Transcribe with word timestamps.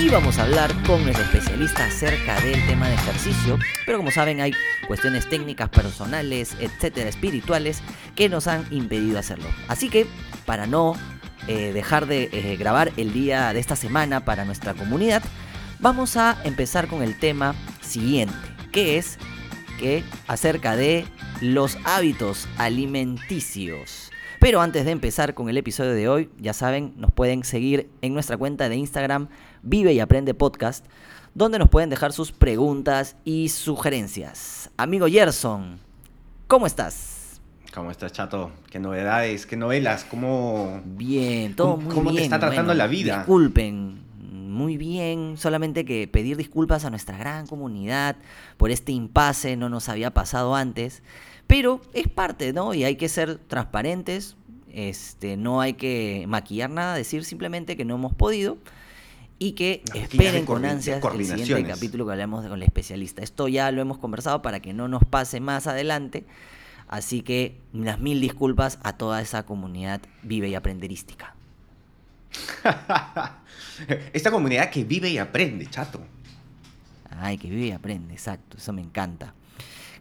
íbamos 0.00 0.38
a 0.38 0.44
hablar 0.44 0.72
con 0.84 1.02
nuestro 1.04 1.24
especialista 1.24 1.86
acerca 1.86 2.40
del 2.40 2.64
tema 2.66 2.88
de 2.88 2.94
ejercicio, 2.94 3.58
pero 3.86 3.98
como 3.98 4.10
saben 4.10 4.40
hay 4.40 4.52
cuestiones 4.86 5.28
técnicas, 5.28 5.68
personales, 5.68 6.56
etcétera, 6.58 7.08
espirituales 7.08 7.80
que 8.14 8.28
nos 8.28 8.46
han 8.46 8.66
impedido 8.72 9.18
hacerlo. 9.18 9.46
Así 9.68 9.88
que 9.88 10.06
para 10.46 10.66
no 10.66 10.96
eh, 11.46 11.72
dejar 11.72 12.06
de 12.06 12.28
eh, 12.32 12.56
grabar 12.56 12.92
el 12.96 13.12
día 13.12 13.52
de 13.52 13.60
esta 13.60 13.76
semana 13.76 14.24
para 14.24 14.44
nuestra 14.44 14.74
comunidad, 14.74 15.22
vamos 15.78 16.16
a 16.16 16.38
empezar 16.44 16.88
con 16.88 17.02
el 17.02 17.18
tema 17.18 17.54
siguiente, 17.80 18.34
que 18.72 18.98
es 18.98 19.18
que 19.78 20.02
acerca 20.26 20.76
de 20.76 21.06
los 21.40 21.78
hábitos 21.84 22.48
alimenticios. 22.58 24.03
Pero 24.44 24.60
antes 24.60 24.84
de 24.84 24.90
empezar 24.90 25.32
con 25.32 25.48
el 25.48 25.56
episodio 25.56 25.94
de 25.94 26.06
hoy, 26.06 26.28
ya 26.38 26.52
saben, 26.52 26.92
nos 26.98 27.10
pueden 27.10 27.44
seguir 27.44 27.88
en 28.02 28.12
nuestra 28.12 28.36
cuenta 28.36 28.68
de 28.68 28.76
Instagram 28.76 29.28
Vive 29.62 29.94
y 29.94 30.00
Aprende 30.00 30.34
Podcast, 30.34 30.84
donde 31.32 31.58
nos 31.58 31.70
pueden 31.70 31.88
dejar 31.88 32.12
sus 32.12 32.30
preguntas 32.30 33.16
y 33.24 33.48
sugerencias. 33.48 34.68
Amigo 34.76 35.06
Gerson, 35.06 35.78
¿cómo 36.46 36.66
estás? 36.66 37.40
¿Cómo 37.72 37.90
estás, 37.90 38.12
Chato? 38.12 38.52
¿Qué 38.70 38.78
novedades? 38.78 39.46
¿Qué 39.46 39.56
novelas? 39.56 40.04
¿Cómo, 40.04 40.82
bien, 40.84 41.56
todo 41.56 41.78
muy 41.78 41.94
¿cómo 41.94 42.10
bien. 42.10 42.16
te 42.16 42.24
está 42.24 42.38
tratando 42.38 42.74
la 42.74 42.86
vida? 42.86 43.20
Disculpen, 43.20 44.02
muy 44.20 44.76
bien. 44.76 45.38
Solamente 45.38 45.86
que 45.86 46.06
pedir 46.06 46.36
disculpas 46.36 46.84
a 46.84 46.90
nuestra 46.90 47.16
gran 47.16 47.46
comunidad 47.46 48.16
por 48.58 48.70
este 48.70 48.92
impasse, 48.92 49.56
no 49.56 49.70
nos 49.70 49.88
había 49.88 50.12
pasado 50.12 50.54
antes. 50.54 51.02
Pero 51.46 51.80
es 51.92 52.08
parte, 52.08 52.52
¿no? 52.52 52.74
Y 52.74 52.84
hay 52.84 52.96
que 52.96 53.08
ser 53.08 53.38
transparentes. 53.38 54.36
Este, 54.72 55.36
no 55.36 55.60
hay 55.60 55.74
que 55.74 56.24
maquillar 56.26 56.70
nada, 56.70 56.96
decir 56.96 57.24
simplemente 57.24 57.76
que 57.76 57.84
no 57.84 57.94
hemos 57.94 58.12
podido 58.12 58.58
y 59.38 59.52
que 59.52 59.82
No, 59.94 60.00
esperen 60.00 60.46
con 60.46 60.64
ansias 60.64 61.04
el 61.04 61.26
siguiente 61.26 61.64
capítulo 61.64 62.06
que 62.06 62.12
hablamos 62.12 62.44
con 62.44 62.54
el 62.54 62.62
especialista. 62.62 63.22
Esto 63.22 63.46
ya 63.46 63.70
lo 63.70 63.82
hemos 63.82 63.98
conversado 63.98 64.42
para 64.42 64.60
que 64.60 64.72
no 64.72 64.88
nos 64.88 65.04
pase 65.04 65.40
más 65.40 65.66
adelante. 65.66 66.24
Así 66.88 67.22
que 67.22 67.60
las 67.72 67.98
mil 67.98 68.20
disculpas 68.20 68.78
a 68.82 68.96
toda 68.96 69.20
esa 69.20 69.44
comunidad 69.44 70.00
vive 70.22 70.48
y 70.48 70.54
aprenderística. 70.54 71.34
Esta 74.12 74.30
comunidad 74.30 74.70
que 74.70 74.84
vive 74.84 75.10
y 75.10 75.18
aprende, 75.18 75.66
Chato. 75.66 76.00
Ay, 77.10 77.38
que 77.38 77.48
vive 77.48 77.66
y 77.66 77.70
aprende, 77.70 78.12
exacto, 78.12 78.56
eso 78.56 78.72
me 78.72 78.82
encanta. 78.82 79.34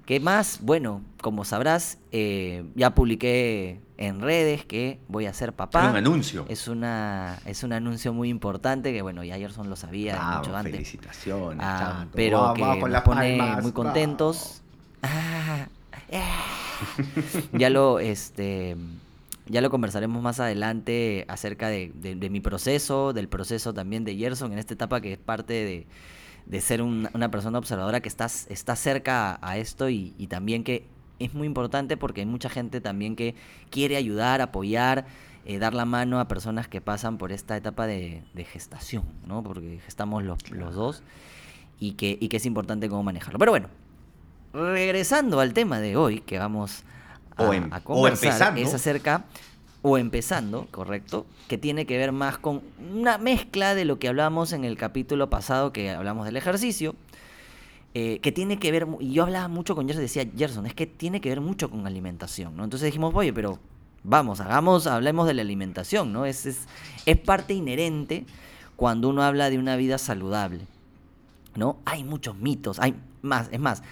¿Qué 0.06 0.20
más? 0.20 0.60
Bueno, 0.62 1.02
como 1.22 1.46
sabrás, 1.46 1.98
eh, 2.12 2.66
ya 2.76 2.94
publiqué 2.94 3.80
en 3.98 4.20
redes 4.20 4.66
que 4.66 5.00
voy 5.08 5.28
a 5.28 5.34
ser 5.34 5.54
papá. 5.54 5.80
Era 5.82 5.92
un 5.92 5.96
anuncio. 5.96 6.46
Es, 6.50 6.68
una, 6.68 7.40
es 7.46 7.64
un 7.64 7.72
anuncio 7.72 8.12
muy 8.14 8.28
importante 8.28 8.92
que, 8.92 9.02
bueno, 9.02 9.24
ya 9.24 9.38
Gerson 9.38 9.70
lo 9.70 9.78
sabía 9.78 10.16
Bravo, 10.16 10.40
mucho 10.40 10.58
antes. 10.58 10.74
felicitaciones, 10.74 11.60
Ah, 11.62 12.00
Chato. 12.02 12.12
pero 12.16 12.54
que 12.54 12.62
nos 12.62 13.02
pone 13.04 13.38
palmas, 13.38 13.64
muy 13.64 13.72
contentos. 13.72 14.62
Ah, 15.02 15.68
ah. 16.12 16.44
ya 17.54 17.70
lo 17.70 18.00
este 18.00 18.76
ya 19.46 19.62
lo 19.62 19.70
conversaremos 19.70 20.22
más 20.22 20.40
adelante 20.42 21.26
acerca 21.30 21.68
de, 21.70 21.92
de- 21.96 22.16
de 22.16 22.30
mi 22.30 22.40
proceso, 22.42 23.14
del 23.14 23.30
proceso 23.30 23.74
también 23.74 24.04
de 24.04 24.16
Gerson 24.18 24.52
en 24.54 24.60
esta 24.60 24.74
etapa 24.74 25.00
que 25.02 25.14
es 25.14 25.18
parte 25.20 25.54
de, 25.54 25.88
de 26.46 26.62
ser 26.62 26.82
un- 26.82 27.10
una 27.14 27.30
persona 27.32 27.58
observadora 27.58 28.00
que 28.02 28.10
está, 28.10 28.26
está 28.26 28.76
cerca 28.76 29.32
a, 29.36 29.50
a 29.52 29.58
esto 29.58 29.90
y, 29.90 30.14
y 30.18 30.28
también 30.28 30.64
que 30.64 30.86
es 31.20 31.34
muy 31.34 31.48
importante 31.48 31.96
porque 31.98 32.22
hay 32.22 32.28
mucha 32.28 32.50
gente 32.50 32.82
también 32.82 33.16
que 33.16 33.36
quiere 33.70 33.96
ayudar, 33.96 34.42
apoyar, 34.42 35.06
eh, 35.46 35.58
dar 35.60 35.74
la 35.74 35.86
mano 35.86 36.20
a 36.20 36.28
personas 36.28 36.68
que 36.68 36.82
pasan 36.82 37.18
por 37.18 37.32
esta 37.32 37.56
etapa 37.58 37.86
de, 37.88 38.24
de 38.34 38.44
gestación, 38.46 39.04
¿no? 39.28 39.44
Porque 39.44 39.80
gestamos 39.86 40.24
los, 40.24 40.50
los 40.52 40.74
dos 40.76 41.04
y 41.80 41.94
que, 41.94 42.18
y 42.20 42.28
que 42.30 42.38
es 42.38 42.46
importante 42.46 42.90
cómo 42.90 43.04
manejarlo. 43.04 43.40
Pero 43.40 43.52
bueno, 43.52 43.68
regresando 44.54 45.40
al 45.40 45.54
tema 45.54 45.80
de 45.80 45.96
hoy 45.98 46.20
que 46.22 46.38
vamos 46.40 46.84
a, 47.38 47.44
O 47.44 47.54
em- 47.54 47.70
a 47.74 47.78
o 47.78 47.84
conversar, 47.84 48.30
empezando. 48.32 48.62
es 48.62 48.74
acerca, 48.74 49.26
o 49.84 49.98
empezando, 49.98 50.68
correcto, 50.72 51.26
que 51.50 51.58
tiene 51.58 51.86
que 51.86 51.98
ver 51.98 52.14
más 52.14 52.38
con 52.38 52.62
una 52.96 53.18
mezcla 53.18 53.76
de 53.76 53.84
lo 53.84 54.00
que 54.00 54.08
hablamos 54.08 54.54
en 54.54 54.64
el 54.64 54.78
capítulo 54.78 55.30
pasado 55.30 55.74
que 55.74 55.92
hablamos 55.92 56.26
del 56.26 56.38
ejercicio, 56.38 56.96
eh, 57.94 58.20
que 58.22 58.32
tiene 58.32 58.58
que 58.58 58.72
ver, 58.72 58.88
y 59.02 59.12
yo 59.12 59.24
hablaba 59.24 59.50
mucho 59.50 59.76
con 59.76 59.86
Gerson, 59.86 60.02
decía, 60.02 60.26
Gerson, 60.36 60.66
es 60.66 60.74
que 60.74 60.88
tiene 60.88 61.20
que 61.20 61.30
ver 61.30 61.42
mucho 61.42 61.70
con 61.70 61.86
alimentación, 61.86 62.56
¿no? 62.56 62.64
Entonces 62.64 62.86
dijimos, 62.86 63.14
oye, 63.14 63.34
pero 63.34 63.60
vamos, 64.04 64.40
hagamos, 64.40 64.88
hablemos 64.88 65.28
de 65.28 65.34
la 65.34 65.42
alimentación, 65.42 66.14
¿no? 66.14 66.26
Es, 66.26 66.46
es, 66.46 66.62
es 67.06 67.18
parte 67.18 67.54
inherente 67.54 68.26
cuando 68.78 69.10
uno 69.10 69.22
habla 69.22 69.50
de 69.50 69.60
una 69.60 69.76
vida 69.76 69.98
saludable, 69.98 70.66
¿no? 71.56 71.78
Hay 71.84 72.06
muchos 72.06 72.38
mitos, 72.38 72.80
hay 72.80 72.96
más, 73.22 73.50
es 73.52 73.60
más, 73.60 73.84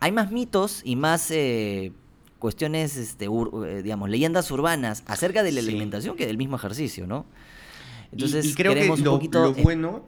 hay 0.00 0.10
más 0.10 0.32
mitos 0.32 0.82
y 0.84 0.96
más 0.96 1.30
eh, 1.30 1.92
cuestiones, 2.38 2.96
este, 2.96 3.28
ur- 3.28 3.66
eh, 3.66 3.82
digamos, 3.82 4.08
leyendas 4.10 4.50
urbanas 4.50 5.02
acerca 5.06 5.42
de 5.42 5.52
la 5.52 5.60
Sí. 5.60 5.68
alimentación 5.68 6.16
que 6.16 6.26
del 6.26 6.38
mismo 6.38 6.56
ejercicio, 6.56 7.06
¿no? 7.06 7.26
Y- 8.10 8.14
Entonces, 8.14 8.46
y, 8.46 8.54
creo 8.54 8.74
que 8.74 8.86
lo, 8.86 9.12
poquito... 9.12 9.42
lo 9.42 9.50
eh, 9.56 9.62
bueno, 9.62 10.02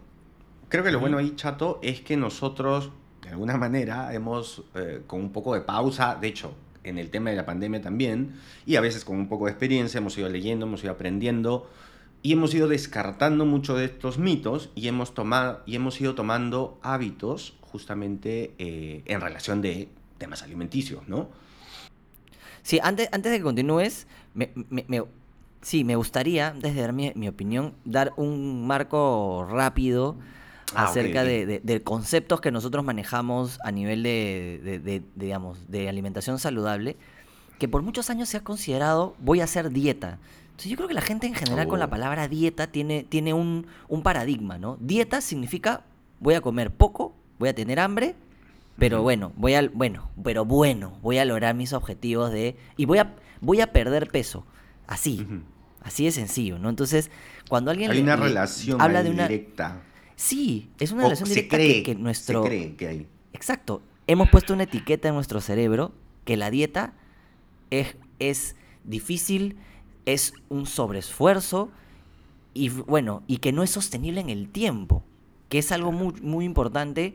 creo 0.68 0.84
que 0.84 0.90
lo 0.92 1.00
bueno 1.00 1.18
ahí, 1.18 1.34
Chato, 1.36 1.78
es 1.82 2.00
que 2.00 2.16
nosotros, 2.16 2.90
de 3.22 3.30
alguna 3.30 3.56
manera, 3.56 4.14
hemos, 4.14 4.62
eh, 4.74 5.02
con 5.06 5.20
un 5.20 5.32
poco 5.32 5.54
de 5.54 5.60
pausa, 5.62 6.16
de 6.20 6.28
hecho, 6.28 6.54
en 6.82 6.96
el 6.98 7.10
tema 7.10 7.30
de 7.30 7.36
la 7.36 7.44
pandemia 7.44 7.82
también, 7.82 8.34
y 8.64 8.76
a 8.76 8.80
veces 8.80 9.04
con 9.04 9.16
un 9.16 9.28
poco 9.28 9.44
de 9.46 9.50
experiencia, 9.50 9.98
hemos 9.98 10.16
ido 10.16 10.28
leyendo, 10.28 10.64
hemos 10.66 10.82
ido 10.82 10.92
aprendiendo, 10.92 11.68
y 12.22 12.32
hemos 12.32 12.54
ido 12.54 12.68
descartando 12.68 13.44
mucho 13.44 13.76
de 13.76 13.86
estos 13.86 14.18
mitos, 14.18 14.70
y 14.74 14.88
hemos, 14.88 15.12
tomado, 15.14 15.62
y 15.66 15.74
hemos 15.76 16.00
ido 16.00 16.14
tomando 16.14 16.78
hábitos 16.82 17.54
justamente 17.60 18.54
eh, 18.58 19.02
en 19.06 19.20
relación 19.20 19.60
de 19.62 19.88
temas 20.18 20.42
alimenticios, 20.42 21.06
¿no? 21.08 21.28
Sí, 22.62 22.78
antes, 22.82 23.08
antes 23.12 23.32
de 23.32 23.38
que 23.38 23.44
continúes, 23.44 24.06
me, 24.34 24.50
me- 24.54 24.84
me- 24.88 25.02
sí, 25.62 25.84
me 25.84 25.96
gustaría, 25.96 26.48
antes 26.48 26.74
de 26.74 26.80
dar 26.80 26.92
mi, 26.92 27.12
mi 27.14 27.28
opinión, 27.28 27.74
dar 27.84 28.12
un 28.16 28.66
marco 28.66 29.46
rápido 29.50 30.16
Ah, 30.74 30.84
acerca 30.84 31.24
de, 31.24 31.46
de- 31.46 31.60
de 31.60 31.82
conceptos 31.82 32.40
que 32.40 32.52
nosotros 32.52 32.84
manejamos 32.84 33.58
a 33.64 33.72
nivel 33.72 34.04
de, 34.04 34.60
de- 34.62 34.78
de- 34.78 35.00
de, 35.00 35.06
digamos, 35.16 35.68
de 35.68 35.88
alimentación 35.88 36.38
saludable, 36.38 36.96
que 37.58 37.66
por 37.66 37.82
muchos 37.82 38.08
años 38.08 38.28
se 38.28 38.36
ha 38.36 38.44
considerado 38.44 39.16
voy 39.18 39.40
a 39.40 39.44
hacer 39.44 39.70
dieta. 39.70 40.18
Entonces 40.50 40.70
yo 40.70 40.76
creo 40.76 40.86
que 40.88 40.94
la 40.94 41.00
gente 41.00 41.26
en 41.26 41.34
general 41.34 41.66
con 41.66 41.78
la 41.80 41.86
Oh. 41.86 41.90
palabra 41.90 42.28
dieta 42.28 42.68
tiene, 42.68 43.02
tiene 43.02 43.34
un, 43.34 43.66
un 43.88 44.02
paradigma, 44.02 44.58
¿no? 44.58 44.76
Dieta 44.80 45.20
significa 45.20 45.82
voy 46.20 46.34
a 46.34 46.40
comer 46.40 46.70
poco, 46.70 47.14
voy 47.40 47.48
a 47.48 47.54
tener 47.54 47.80
hambre, 47.80 48.14
pero 48.80 49.02
bueno, 49.02 49.32
voy 49.36 49.54
a, 49.54 49.68
bueno, 49.72 50.10
pero 50.24 50.44
bueno, 50.44 50.98
voy 51.02 51.18
a 51.18 51.24
lograr 51.24 51.54
mis 51.54 51.72
objetivos 51.72 52.32
de 52.32 52.56
y 52.76 52.86
voy 52.86 52.98
a 52.98 53.14
voy 53.40 53.60
a 53.60 53.72
perder 53.72 54.08
peso, 54.08 54.44
así, 54.86 55.26
así 55.82 56.04
de 56.04 56.10
sencillo, 56.12 56.58
¿no? 56.58 56.68
Entonces, 56.68 57.10
cuando 57.48 57.70
alguien 57.70 57.92
Hay 57.92 58.00
una 58.00 58.16
le 58.16 58.22
relación 58.24 58.80
habla 58.80 59.02
de 59.02 59.10
una 59.10 59.28
directa. 59.28 59.82
sí, 60.16 60.70
es 60.78 60.92
una 60.92 61.04
O 61.04 61.04
relación 61.04 61.28
directa 61.28 61.56
cree, 61.56 61.82
que, 61.82 61.82
que 61.82 61.94
nuestro 61.94 62.42
se 62.42 62.48
cree 62.48 62.76
que 62.76 62.88
hay. 62.88 63.08
exacto, 63.32 63.82
hemos 64.06 64.28
puesto 64.28 64.52
una 64.54 64.64
etiqueta 64.64 65.08
en 65.08 65.14
nuestro 65.14 65.40
cerebro 65.40 65.92
que 66.24 66.36
la 66.36 66.50
dieta 66.50 66.94
es 67.70 67.96
es 68.18 68.56
difícil, 68.84 69.56
es 70.06 70.34
un 70.48 70.66
sobreesfuerzo 70.66 71.70
y 72.52 72.68
bueno, 72.68 73.22
y 73.26 73.38
que 73.38 73.52
no 73.52 73.62
es 73.62 73.70
sostenible 73.70 74.20
en 74.20 74.28
el 74.30 74.48
tiempo, 74.50 75.04
que 75.48 75.58
es 75.58 75.72
algo 75.72 75.92
muy, 75.92 76.14
muy 76.20 76.44
importante 76.44 77.14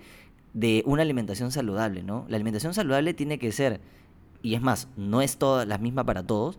de 0.56 0.82
una 0.88 1.02
alimentación 1.04 1.52
saludable, 1.52 2.02
¿no? 2.02 2.26
La 2.30 2.38
alimentación 2.38 2.74
saludable 2.74 3.14
tiene 3.14 3.38
que 3.38 3.52
ser, 3.52 3.82
y 4.42 4.56
es 4.56 4.62
más, 4.62 4.88
no 4.96 5.22
es 5.22 5.38
toda 5.38 5.66
la 5.66 5.78
misma 5.78 6.06
para 6.06 6.24
todos, 6.24 6.58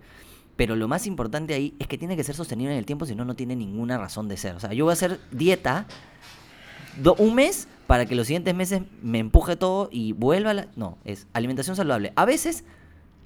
pero 0.54 0.76
lo 0.76 0.86
más 0.86 1.06
importante 1.06 1.54
ahí 1.54 1.74
es 1.78 1.88
que 1.88 1.96
tiene 1.98 2.14
que 2.14 2.22
ser 2.22 2.34
sostenible 2.34 2.72
en 2.74 2.78
el 2.78 2.84
tiempo, 2.86 3.06
si 3.06 3.14
no, 3.14 3.24
no 3.24 3.34
tiene 3.34 3.56
ninguna 3.56 3.96
razón 3.96 4.28
de 4.28 4.36
ser. 4.36 4.54
O 4.54 4.60
sea, 4.60 4.72
yo 4.74 4.84
voy 4.84 4.92
a 4.92 4.94
hacer 4.94 5.18
dieta 5.30 5.86
do- 7.02 7.14
un 7.18 7.34
mes 7.34 7.68
para 7.86 8.04
que 8.04 8.14
los 8.14 8.26
siguientes 8.26 8.54
meses 8.54 8.82
me 9.02 9.18
empuje 9.18 9.56
todo 9.56 9.88
y 9.90 10.12
vuelva 10.12 10.50
a 10.50 10.54
la... 10.54 10.68
No, 10.76 10.98
es 11.04 11.26
alimentación 11.32 11.74
saludable. 11.74 12.12
A 12.16 12.26
veces, 12.26 12.64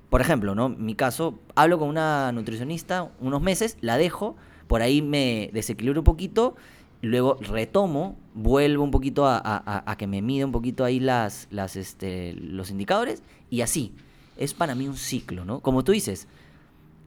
por 0.08 0.20
ejemplo, 0.20 0.54
¿no? 0.54 0.68
Mi 0.68 0.94
caso, 0.94 1.40
hablo 1.56 1.78
con 1.78 1.88
una 1.88 2.30
nutricionista 2.32 3.10
unos 3.20 3.42
meses, 3.42 3.76
la 3.80 3.96
dejo, 3.96 4.36
por 4.68 4.82
ahí 4.82 5.02
me 5.02 5.50
desequilibro 5.52 6.00
un 6.00 6.04
poquito 6.04 6.54
luego 7.02 7.36
retomo, 7.40 8.16
vuelvo 8.34 8.84
un 8.84 8.90
poquito 8.90 9.26
a, 9.26 9.96
que 9.98 10.06
me 10.06 10.22
mide 10.22 10.44
un 10.44 10.52
poquito 10.52 10.84
ahí 10.84 11.00
las, 11.00 11.48
este, 11.76 12.34
los 12.34 12.70
indicadores 12.70 13.22
y 13.50 13.62
así. 13.62 13.92
Es 14.36 14.54
para 14.54 14.74
mí 14.74 14.88
un 14.88 14.96
ciclo, 14.96 15.44
¿no? 15.44 15.60
Como 15.60 15.84
tú 15.84 15.92
dices, 15.92 16.26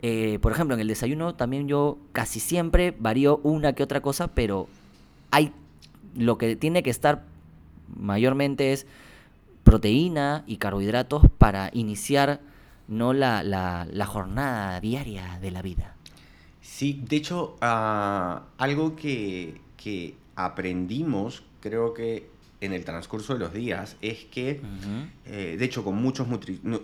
eh, 0.01 0.38
por 0.42 0.51
ejemplo, 0.51 0.75
en 0.75 0.81
el 0.81 0.88
desayuno 0.88 1.34
también 1.34 1.68
yo 1.68 1.98
casi 2.12 2.40
siempre 2.40 2.95
varío 3.00 3.40
una 3.44 3.74
que 3.74 3.81
otra 3.81 4.01
cosa, 4.01 4.28
pero 4.28 4.68
hay 5.31 5.51
lo 6.16 6.38
que 6.38 6.56
tiene 6.56 6.84
que 6.84 6.92
estar 6.92 7.24
mayormente 7.95 8.72
es 8.72 8.86
proteína 9.63 10.44
y 10.45 10.57
carbohidratos 10.57 11.24
para 11.40 11.72
iniciar 11.74 12.42
no 12.88 13.13
la 13.13 14.06
jornada 14.06 14.80
diaria 14.80 15.40
de 15.42 15.51
la 15.51 15.63
vida. 15.63 15.95
Sí, 16.63 17.04
de 17.07 17.18
hecho, 17.18 17.56
ah, 17.62 18.44
algo 18.57 18.95
que, 18.95 19.62
que 19.83 20.15
aprendimos, 20.35 21.44
creo 21.62 21.94
que 21.94 22.31
en 22.62 22.71
el 22.71 22.85
transcurso 22.85 23.33
de 23.33 23.39
los 23.39 23.53
días, 23.53 23.97
es 24.01 24.24
que, 24.24 24.62
eh, 25.25 25.57
de 25.59 25.65
hecho, 25.65 25.83
con 25.83 25.95
muchos 26.01 26.30
nutri- 26.30 26.59
nu- 26.63 26.81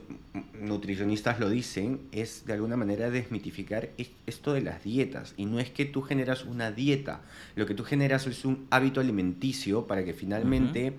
nutricionistas 0.62 1.40
lo 1.40 1.50
dicen, 1.50 2.02
es 2.12 2.46
de 2.46 2.52
alguna 2.54 2.76
manera 2.76 3.10
desmitificar 3.10 3.90
es- 3.98 4.12
esto 4.28 4.52
de 4.52 4.60
las 4.62 4.84
dietas. 4.84 5.34
Y 5.38 5.46
no 5.46 5.60
es 5.62 5.70
que 5.70 5.86
tú 5.86 6.02
generas 6.02 6.44
una 6.44 6.72
dieta, 6.74 7.22
lo 7.56 7.66
que 7.66 7.76
tú 7.76 7.86
generas 7.86 8.28
es 8.28 8.44
un 8.44 8.68
hábito 8.72 9.00
alimenticio 9.00 9.88
para 9.88 10.04
que 10.04 10.14
finalmente... 10.14 10.94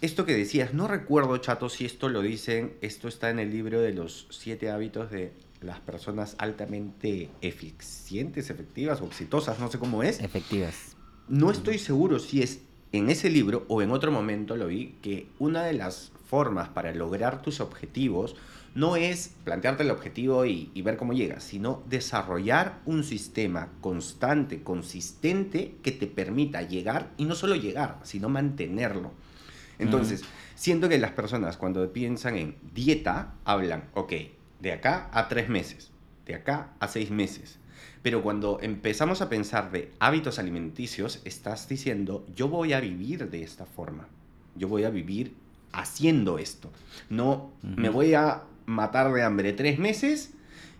Esto 0.00 0.24
que 0.24 0.34
decías, 0.34 0.72
no 0.72 0.88
recuerdo, 0.88 1.36
Chato, 1.38 1.68
si 1.68 1.84
esto 1.84 2.08
lo 2.08 2.22
dicen, 2.22 2.72
esto 2.80 3.06
está 3.06 3.28
en 3.28 3.38
el 3.38 3.50
libro 3.50 3.82
de 3.82 3.92
los 3.92 4.26
siete 4.30 4.70
hábitos 4.70 5.10
de 5.10 5.30
las 5.60 5.78
personas 5.80 6.36
altamente 6.38 7.28
eficientes, 7.42 8.48
efectivas 8.48 9.02
o 9.02 9.04
exitosas, 9.04 9.58
no 9.60 9.70
sé 9.70 9.78
cómo 9.78 10.02
es. 10.02 10.18
Efectivas. 10.20 10.89
No 11.30 11.52
estoy 11.52 11.78
seguro 11.78 12.18
si 12.18 12.42
es 12.42 12.60
en 12.90 13.08
ese 13.08 13.30
libro 13.30 13.64
o 13.68 13.82
en 13.82 13.92
otro 13.92 14.10
momento 14.10 14.56
lo 14.56 14.66
vi, 14.66 14.96
que 15.00 15.28
una 15.38 15.62
de 15.62 15.74
las 15.74 16.10
formas 16.28 16.70
para 16.70 16.92
lograr 16.92 17.40
tus 17.40 17.60
objetivos 17.60 18.34
no 18.74 18.96
es 18.96 19.36
plantearte 19.44 19.84
el 19.84 19.92
objetivo 19.92 20.44
y, 20.44 20.72
y 20.74 20.82
ver 20.82 20.96
cómo 20.96 21.12
llegas, 21.12 21.44
sino 21.44 21.84
desarrollar 21.88 22.80
un 22.84 23.04
sistema 23.04 23.68
constante, 23.80 24.64
consistente, 24.64 25.76
que 25.84 25.92
te 25.92 26.08
permita 26.08 26.62
llegar 26.62 27.12
y 27.16 27.26
no 27.26 27.36
solo 27.36 27.54
llegar, 27.54 28.00
sino 28.02 28.28
mantenerlo. 28.28 29.12
Entonces, 29.78 30.24
siento 30.56 30.88
que 30.88 30.98
las 30.98 31.12
personas 31.12 31.56
cuando 31.56 31.92
piensan 31.92 32.36
en 32.36 32.56
dieta, 32.74 33.34
hablan, 33.44 33.84
ok, 33.94 34.14
de 34.58 34.72
acá 34.72 35.08
a 35.12 35.28
tres 35.28 35.48
meses, 35.48 35.92
de 36.26 36.34
acá 36.34 36.72
a 36.80 36.88
seis 36.88 37.12
meses. 37.12 37.60
Pero 38.02 38.22
cuando 38.22 38.58
empezamos 38.62 39.20
a 39.22 39.28
pensar 39.28 39.70
de 39.70 39.90
hábitos 39.98 40.38
alimenticios, 40.38 41.20
estás 41.24 41.68
diciendo, 41.68 42.26
yo 42.34 42.48
voy 42.48 42.72
a 42.72 42.80
vivir 42.80 43.28
de 43.30 43.42
esta 43.42 43.66
forma. 43.66 44.08
Yo 44.56 44.68
voy 44.68 44.84
a 44.84 44.90
vivir 44.90 45.34
haciendo 45.72 46.38
esto. 46.38 46.70
No 47.08 47.50
me 47.62 47.88
voy 47.88 48.14
a 48.14 48.42
matar 48.66 49.12
de 49.12 49.22
hambre 49.22 49.52
tres 49.52 49.78
meses 49.78 50.32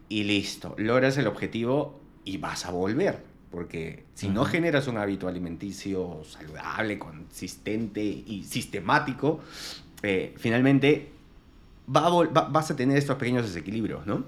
y 0.08 0.25
listo. 0.25 0.75
Logras 0.79 1.17
el 1.19 1.26
objetivo 1.26 2.00
y 2.25 2.38
vas 2.38 2.67
a 2.67 2.70
volver. 2.70 3.23
Porque 3.50 4.05
si 4.14 4.29
no 4.29 4.44
generas 4.44 4.87
un 4.87 4.97
hábito 4.97 5.26
alimenticio 5.26 6.23
saludable, 6.25 6.99
consistente 7.00 8.02
y 8.02 8.44
sistemático, 8.44 9.41
eh, 10.02 10.35
finalmente 10.37 11.11
va 11.94 12.06
a 12.06 12.11
vol- 12.11 12.37
va- 12.37 12.49
vas 12.49 12.70
a 12.70 12.76
tener 12.76 12.97
estos 12.97 13.17
pequeños 13.17 13.44
desequilibrios, 13.44 14.06
¿no? 14.06 14.25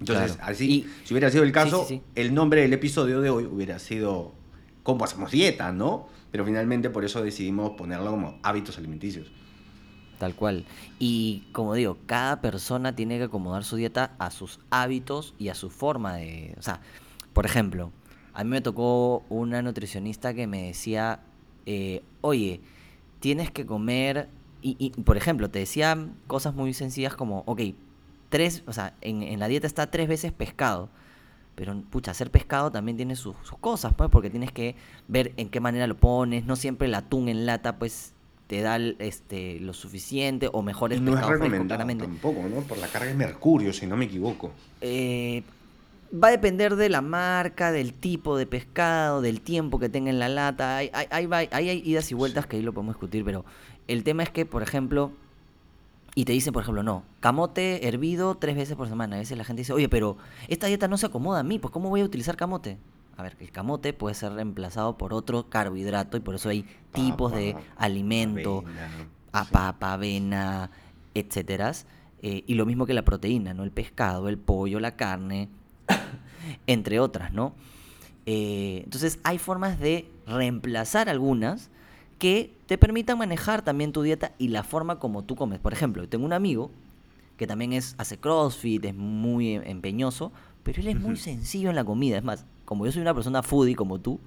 Entonces, 0.00 0.32
Claro. 0.36 0.50
así, 0.50 0.70
Y- 0.70 0.86
si 1.06 1.14
hubiera 1.14 1.30
sido 1.30 1.44
el 1.44 1.52
caso, 1.52 1.84
sí, 1.86 1.96
sí. 1.96 2.02
el 2.14 2.34
nombre 2.34 2.62
del 2.62 2.72
episodio 2.72 3.20
de 3.20 3.30
hoy 3.30 3.44
hubiera 3.44 3.78
sido 3.78 4.32
¿Cómo 4.82 5.04
hacemos 5.04 5.30
dieta? 5.30 5.72
¿no? 5.72 6.08
Pero 6.32 6.44
finalmente 6.46 6.88
por 6.88 7.04
eso 7.04 7.22
decidimos 7.22 7.72
ponerlo 7.72 8.10
como 8.12 8.38
hábitos 8.42 8.78
alimenticios. 8.78 9.30
Tal 10.18 10.34
cual. 10.34 10.64
Y 10.98 11.44
como 11.52 11.74
digo, 11.74 11.98
cada 12.06 12.40
persona 12.40 12.96
tiene 12.96 13.18
que 13.18 13.24
acomodar 13.24 13.62
su 13.62 13.76
dieta 13.76 14.14
a 14.18 14.30
sus 14.30 14.58
hábitos 14.70 15.34
y 15.38 15.48
a 15.48 15.54
su 15.54 15.68
forma 15.70 16.14
de... 16.16 16.54
O 16.58 16.62
sea, 16.62 16.80
por 17.34 17.44
ejemplo, 17.44 17.92
a 18.32 18.42
mí 18.42 18.50
me 18.50 18.62
tocó 18.62 19.22
una 19.28 19.60
nutricionista 19.62 20.32
que 20.34 20.46
me 20.46 20.68
decía, 20.68 21.20
eh, 21.66 22.02
oye, 22.22 22.60
tienes 23.20 23.50
que 23.50 23.66
comer... 23.66 24.28
Y, 24.62 24.76
y, 24.78 24.90
por 25.02 25.16
ejemplo, 25.18 25.50
te 25.50 25.58
decía 25.58 26.08
cosas 26.26 26.54
muy 26.54 26.72
sencillas 26.74 27.14
como, 27.16 27.42
ok, 27.46 27.60
tres, 28.30 28.62
o 28.66 28.72
sea, 28.72 28.94
en, 29.02 29.22
en 29.22 29.38
la 29.38 29.48
dieta 29.48 29.66
está 29.66 29.90
tres 29.90 30.08
veces 30.08 30.32
pescado. 30.32 30.88
Pero, 31.56 31.78
pucha, 31.90 32.12
hacer 32.12 32.30
pescado 32.30 32.70
también 32.70 32.96
tiene 32.96 33.16
sus, 33.16 33.36
sus 33.42 33.58
cosas, 33.58 33.92
pues, 33.94 34.08
porque 34.08 34.30
tienes 34.30 34.50
que 34.50 34.76
ver 35.08 35.32
en 35.36 35.50
qué 35.50 35.60
manera 35.60 35.86
lo 35.86 35.96
pones. 35.96 36.46
No 36.46 36.56
siempre 36.56 36.88
el 36.88 36.94
atún 36.94 37.28
en 37.28 37.44
lata, 37.44 37.78
pues, 37.78 38.14
te 38.46 38.62
da 38.62 38.78
este, 38.78 39.60
lo 39.60 39.74
suficiente 39.74 40.48
o 40.52 40.62
mejor 40.62 40.92
es 40.92 41.00
no 41.00 41.10
es 41.10 41.18
pescado 41.18 41.34
recomendado 41.34 41.86
tampoco, 41.86 42.48
¿no? 42.48 42.62
Por 42.62 42.78
la 42.78 42.88
carga 42.88 43.08
de 43.08 43.14
mercurio, 43.14 43.72
si 43.72 43.86
no 43.86 43.96
me 43.96 44.06
equivoco. 44.06 44.52
Eh, 44.80 45.44
va 46.12 46.28
a 46.28 46.30
depender 46.32 46.74
de 46.74 46.88
la 46.88 47.00
marca, 47.00 47.70
del 47.70 47.92
tipo 47.92 48.36
de 48.36 48.46
pescado, 48.46 49.20
del 49.20 49.40
tiempo 49.40 49.78
que 49.78 49.88
tenga 49.88 50.10
en 50.10 50.18
la 50.18 50.28
lata. 50.28 50.78
Hay, 50.78 50.90
hay, 50.92 51.28
hay, 51.30 51.48
hay 51.52 51.82
idas 51.84 52.10
y 52.10 52.14
vueltas 52.14 52.46
que 52.46 52.56
ahí 52.56 52.62
lo 52.62 52.72
podemos 52.72 52.96
discutir, 52.96 53.24
pero 53.24 53.44
el 53.86 54.02
tema 54.02 54.24
es 54.24 54.30
que, 54.30 54.46
por 54.46 54.62
ejemplo, 54.62 55.12
y 56.14 56.24
te 56.24 56.32
dicen, 56.32 56.52
por 56.52 56.62
ejemplo, 56.62 56.82
no, 56.82 57.04
camote 57.20 57.86
hervido 57.86 58.36
tres 58.36 58.56
veces 58.56 58.76
por 58.76 58.88
semana. 58.88 59.16
A 59.16 59.18
veces 59.20 59.38
la 59.38 59.44
gente 59.44 59.60
dice, 59.60 59.72
oye, 59.72 59.88
pero 59.88 60.16
esta 60.48 60.66
dieta 60.66 60.88
no 60.88 60.96
se 60.96 61.06
acomoda 61.06 61.40
a 61.40 61.42
mí, 61.42 61.58
pues 61.58 61.72
¿cómo 61.72 61.88
voy 61.88 62.00
a 62.00 62.04
utilizar 62.04 62.36
camote? 62.36 62.78
A 63.16 63.22
ver, 63.22 63.36
el 63.38 63.50
camote 63.52 63.92
puede 63.92 64.14
ser 64.14 64.32
reemplazado 64.32 64.96
por 64.96 65.12
otro 65.12 65.48
carbohidrato 65.48 66.16
y 66.16 66.20
por 66.20 66.34
eso 66.34 66.48
hay 66.48 66.64
tipos 66.92 67.32
de 67.32 67.54
alimento, 67.76 68.64
a 69.32 69.44
papa, 69.44 69.92
avena, 69.92 70.70
etcétera. 71.14 71.72
Eh, 72.22 72.44
y 72.46 72.54
lo 72.54 72.66
mismo 72.66 72.86
que 72.86 72.94
la 72.94 73.02
proteína, 73.02 73.54
¿no? 73.54 73.62
El 73.62 73.70
pescado, 73.70 74.28
el 74.28 74.38
pollo, 74.38 74.80
la 74.80 74.96
carne, 74.96 75.48
entre 76.66 76.98
otras, 76.98 77.32
¿no? 77.32 77.54
Eh, 78.26 78.82
entonces 78.84 79.18
hay 79.22 79.38
formas 79.38 79.78
de 79.78 80.10
reemplazar 80.26 81.08
algunas 81.08 81.70
que 82.20 82.54
te 82.66 82.78
permitan 82.78 83.18
manejar 83.18 83.62
también 83.62 83.92
tu 83.92 84.02
dieta 84.02 84.32
y 84.38 84.48
la 84.48 84.62
forma 84.62 85.00
como 85.00 85.24
tú 85.24 85.34
comes. 85.34 85.58
Por 85.58 85.72
ejemplo, 85.72 86.06
tengo 86.08 86.26
un 86.26 86.34
amigo 86.34 86.70
que 87.38 87.46
también 87.46 87.72
es, 87.72 87.94
hace 87.98 88.18
crossfit, 88.18 88.84
es 88.84 88.94
muy 88.94 89.54
em- 89.54 89.62
empeñoso, 89.64 90.30
pero 90.62 90.80
él 90.82 90.88
es 90.88 91.00
muy 91.00 91.16
sencillo 91.16 91.70
en 91.70 91.76
la 91.76 91.84
comida. 91.84 92.18
Es 92.18 92.22
más, 92.22 92.44
como 92.66 92.84
yo 92.84 92.92
soy 92.92 93.00
una 93.00 93.14
persona 93.14 93.42
foodie 93.42 93.74
como 93.74 93.98
tú, 93.98 94.20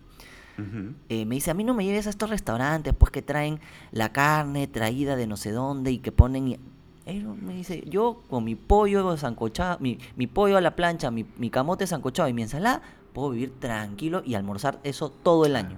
eh, 1.10 1.26
me 1.26 1.36
dice, 1.36 1.52
a 1.52 1.54
mí 1.54 1.64
no 1.64 1.74
me 1.76 1.86
lleves 1.86 2.08
a 2.08 2.10
estos 2.10 2.30
restaurantes, 2.30 2.94
pues 2.96 3.12
que 3.12 3.22
traen 3.22 3.60
la 3.92 4.12
carne 4.12 4.68
traída 4.68 5.16
de 5.16 5.28
no 5.28 5.38
sé 5.38 5.52
dónde 5.52 5.92
y 5.92 6.00
que 6.00 6.12
ponen... 6.12 6.48
y-". 6.48 6.60
Él 7.06 7.26
me 7.26 7.54
dice, 7.54 7.84
yo 7.88 8.24
con 8.30 8.44
mi 8.44 8.56
pollo 8.56 9.16
sancochado, 9.18 9.78
mi, 9.80 10.00
mi 10.16 10.26
pollo 10.26 10.58
a 10.58 10.62
la 10.62 10.76
plancha, 10.76 11.12
mi, 11.12 11.26
mi 11.38 11.50
camote 11.52 11.86
sancochado 11.86 12.28
y 12.28 12.34
mi 12.34 12.42
ensalada, 12.42 12.82
puedo 13.14 13.30
vivir 13.30 13.54
tranquilo 13.60 14.24
y 14.26 14.34
almorzar 14.34 14.80
eso 14.84 15.10
todo 15.12 15.46
el 15.46 15.56
año. 15.56 15.78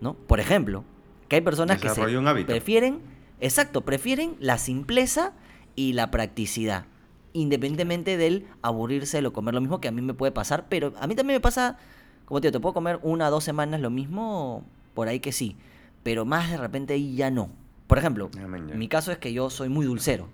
¿No? 0.00 0.14
Por 0.14 0.40
ejemplo, 0.40 0.84
que 1.30 1.36
hay 1.36 1.42
personas 1.42 1.76
que 1.78 1.88
se 1.88 1.94
Desarrolló 1.94 2.18
un 2.18 2.26
hábito. 2.26 2.48
prefieren, 2.48 2.98
exacto, 3.40 3.82
prefieren 3.82 4.34
la 4.40 4.58
simpleza 4.58 5.32
y 5.76 5.92
la 5.92 6.10
practicidad. 6.10 6.86
Independientemente 7.32 8.16
del 8.16 8.48
aburrirse 8.62 9.24
o 9.24 9.32
comer 9.32 9.54
lo 9.54 9.60
mismo 9.60 9.80
que 9.80 9.86
a 9.86 9.92
mí 9.92 10.02
me 10.02 10.12
puede 10.12 10.32
pasar, 10.32 10.66
pero 10.68 10.92
a 11.00 11.06
mí 11.06 11.14
también 11.14 11.36
me 11.36 11.40
pasa, 11.40 11.78
como 12.24 12.40
te 12.40 12.48
digo, 12.48 12.58
te 12.58 12.60
puedo 12.60 12.74
comer 12.74 12.98
una 13.02 13.28
o 13.28 13.30
dos 13.30 13.44
semanas 13.44 13.80
lo 13.80 13.90
mismo, 13.90 14.64
por 14.92 15.06
ahí 15.06 15.20
que 15.20 15.30
sí, 15.30 15.56
pero 16.02 16.24
más 16.24 16.50
de 16.50 16.56
repente 16.56 16.94
ahí 16.94 17.14
ya 17.14 17.30
no. 17.30 17.50
Por 17.86 17.98
ejemplo, 17.98 18.28
Ah, 18.36 18.48
mi 18.48 18.88
caso 18.88 19.12
es 19.12 19.18
que 19.18 19.32
yo 19.32 19.50
soy 19.50 19.68
muy 19.68 19.86
dulcero. 19.86 20.28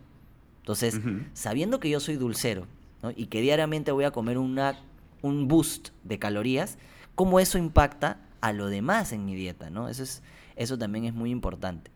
Entonces, 0.60 0.98
sabiendo 1.34 1.78
que 1.78 1.90
yo 1.90 2.00
soy 2.00 2.16
dulcero 2.16 2.66
¿no? 3.02 3.10
y 3.14 3.26
que 3.26 3.42
diariamente 3.42 3.92
voy 3.92 4.04
a 4.04 4.10
comer 4.12 4.38
una, 4.38 4.80
un 5.20 5.46
boost 5.46 5.90
de 6.04 6.18
calorías, 6.18 6.78
¿cómo 7.14 7.38
eso 7.38 7.58
impacta 7.58 8.18
a 8.40 8.54
lo 8.54 8.68
demás 8.68 9.12
en 9.12 9.26
mi 9.26 9.34
dieta? 9.34 9.68
¿no? 9.68 9.88
Eso, 9.90 10.02
es, 10.02 10.22
eso 10.56 10.76
también 10.78 11.04
es 11.04 11.14
muy 11.14 11.30
importante. 11.30 11.90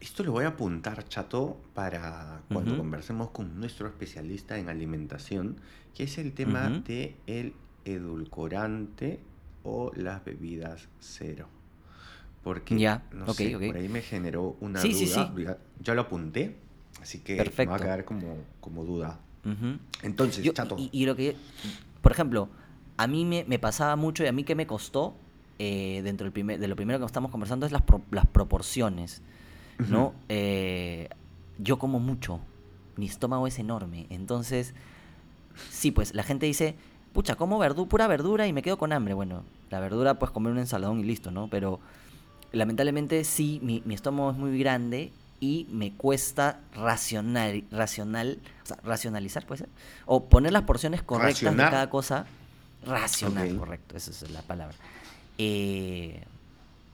Esto 0.00 0.22
lo 0.24 0.32
voy 0.32 0.44
a 0.44 0.48
apuntar, 0.48 1.06
chato, 1.08 1.60
para 1.74 2.42
cuando 2.52 2.76
conversemos 2.76 3.30
con 3.30 3.58
nuestro 3.58 3.86
especialista 3.88 4.58
en 4.58 4.68
alimentación, 4.68 5.56
que 5.94 6.04
es 6.04 6.18
el 6.18 6.32
tema 6.32 6.68
Ujú. 6.70 6.82
de 6.84 7.16
el 7.26 7.54
edulcorante 7.84 9.20
o 9.64 9.90
las 9.94 10.24
bebidas 10.24 10.88
cero. 11.00 11.48
Porque, 12.44 12.78
Ya, 12.78 13.02
no 13.12 13.24
ok, 13.24 13.32
sé, 13.34 13.56
ok. 13.56 13.66
por 13.66 13.76
ahí 13.76 13.88
me 13.88 14.02
generó 14.02 14.56
una 14.60 14.80
Sí, 14.80 14.92
sí, 14.94 15.06
duda. 15.06 15.32
sí. 15.36 15.42
Ya- 15.44 15.58
Ya 15.80 15.94
lo 15.94 16.02
apunté, 16.02 16.56
así 17.02 17.18
que 17.20 17.36
me 17.58 17.66
va 17.66 17.76
a 17.76 17.78
quedar 17.78 18.04
como, 18.04 18.38
como 18.60 18.84
duda. 18.84 19.20
Entonces, 20.02 20.44
Yo- 20.44 20.52
chato. 20.52 20.76
y, 20.78 20.88
y 20.92 21.06
lo 21.06 21.14
que, 21.16 21.36
por 22.02 22.12
ejemplo, 22.12 22.48
a 22.96 23.06
mí 23.06 23.24
me, 23.24 23.44
me 23.44 23.58
pasaba 23.58 23.94
mucho 23.96 24.24
y 24.24 24.26
a 24.26 24.32
mí 24.32 24.42
que 24.44 24.54
me 24.54 24.66
costó, 24.66 25.16
eh, 25.58 26.00
dentro 26.04 26.24
del 26.24 26.32
primer, 26.32 26.58
de 26.58 26.68
lo 26.68 26.76
primero 26.76 26.98
que 26.98 27.04
estamos 27.06 27.30
conversando, 27.30 27.66
es 27.66 27.72
las, 27.72 27.82
pro- 27.82 28.02
las 28.10 28.26
proporciones. 28.26 29.22
¿no? 29.90 30.14
Eh, 30.28 31.08
yo 31.58 31.78
como 31.78 31.98
mucho, 32.00 32.40
mi 32.96 33.06
estómago 33.06 33.46
es 33.46 33.58
enorme, 33.58 34.06
entonces, 34.10 34.74
sí, 35.70 35.90
pues 35.90 36.14
la 36.14 36.22
gente 36.22 36.46
dice, 36.46 36.74
pucha, 37.12 37.34
como 37.36 37.58
verdu 37.58 37.86
pura 37.88 38.06
verdura 38.06 38.46
y 38.46 38.52
me 38.52 38.62
quedo 38.62 38.78
con 38.78 38.92
hambre. 38.92 39.14
Bueno, 39.14 39.44
la 39.70 39.80
verdura 39.80 40.18
pues 40.18 40.30
comer 40.30 40.52
un 40.52 40.58
ensaladón 40.58 41.00
y 41.00 41.04
listo, 41.04 41.30
¿no? 41.30 41.48
Pero 41.48 41.80
lamentablemente 42.52 43.24
sí, 43.24 43.58
mi, 43.62 43.82
mi 43.84 43.94
estómago 43.94 44.30
es 44.30 44.36
muy 44.36 44.58
grande 44.58 45.12
y 45.40 45.66
me 45.70 45.92
cuesta 45.92 46.60
racional, 46.74 47.64
racional, 47.70 48.38
o 48.62 48.66
sea, 48.66 48.78
racionalizar, 48.82 49.44
puede 49.46 49.58
ser, 49.60 49.68
o 50.06 50.24
poner 50.24 50.52
las 50.52 50.62
porciones 50.62 51.02
correctas 51.02 51.42
de 51.66 51.70
cada 51.70 51.90
cosa. 51.90 52.26
Racional, 52.84 53.48
correcto, 53.58 53.96
esa 53.96 54.10
es 54.10 54.30
la 54.30 54.42
palabra. 54.42 54.76
Eh, 55.38 56.22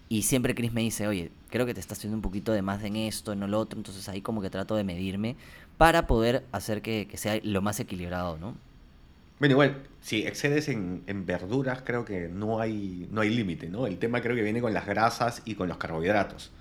y 0.09 0.23
siempre 0.23 0.55
Chris 0.55 0.73
me 0.73 0.83
dice, 0.83 1.07
oye, 1.07 1.31
creo 1.51 1.67
que 1.67 1.75
te 1.75 1.81
estás 1.81 1.99
haciendo 1.99 2.17
un 2.17 2.23
poquito 2.23 2.53
de 2.53 2.63
más 2.63 2.83
en 2.83 2.97
esto, 2.97 3.33
en 3.33 3.51
lo 3.51 3.59
otro, 3.59 3.79
entonces 3.79 4.09
ahí 4.09 4.21
como 4.21 4.43
que 4.43 4.51
trato 4.51 4.77
de 4.77 4.85
medirme 4.85 5.37
para 5.79 6.07
poder 6.07 6.45
hacer 6.53 6.83
que, 6.83 7.07
que 7.09 7.17
sea 7.17 7.41
lo 7.43 7.63
más 7.63 7.81
equilibrado, 7.81 8.39
¿no? 8.39 8.55
Bueno, 9.39 9.55
igual, 9.55 9.83
si 10.01 10.25
excedes 10.25 10.69
en, 10.69 11.03
en 11.07 11.27
verduras, 11.27 11.83
creo 11.85 12.05
que 12.05 12.29
no 12.29 12.61
hay, 12.61 13.09
no 13.11 13.23
hay 13.23 13.31
límite, 13.31 13.69
¿no? 13.69 13.87
El 13.87 13.99
tema 13.99 14.21
creo 14.21 14.37
que 14.37 14.43
viene 14.43 14.61
con 14.61 14.73
las 14.73 14.87
grasas 14.87 15.43
y 15.45 15.55
con 15.55 15.69
los 15.69 15.79
carbohidratos. 15.79 16.53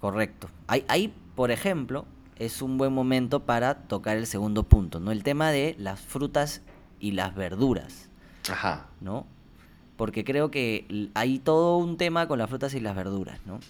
Correcto. 0.00 0.48
Ahí, 0.66 0.84
ahí, 0.88 1.12
por 1.34 1.50
ejemplo, 1.50 2.06
es 2.38 2.62
un 2.62 2.78
buen 2.78 2.92
momento 2.92 3.40
para 3.40 3.74
tocar 3.74 4.16
el 4.16 4.26
segundo 4.26 4.62
punto, 4.62 5.00
¿no? 5.00 5.10
El 5.10 5.22
tema 5.22 5.50
de 5.50 5.74
las 5.78 6.00
frutas 6.00 6.62
y 7.00 7.12
las 7.12 7.34
verduras, 7.34 8.08
Ajá. 8.50 8.86
¿no? 9.00 9.26
Porque 9.96 10.24
creo 10.24 10.50
que 10.50 11.08
hay 11.14 11.38
todo 11.38 11.78
un 11.78 11.96
tema 11.96 12.28
con 12.28 12.38
las 12.38 12.48
frutas 12.50 12.74
y 12.74 12.80
las 12.80 12.94
verduras, 12.94 13.40
¿no? 13.46 13.60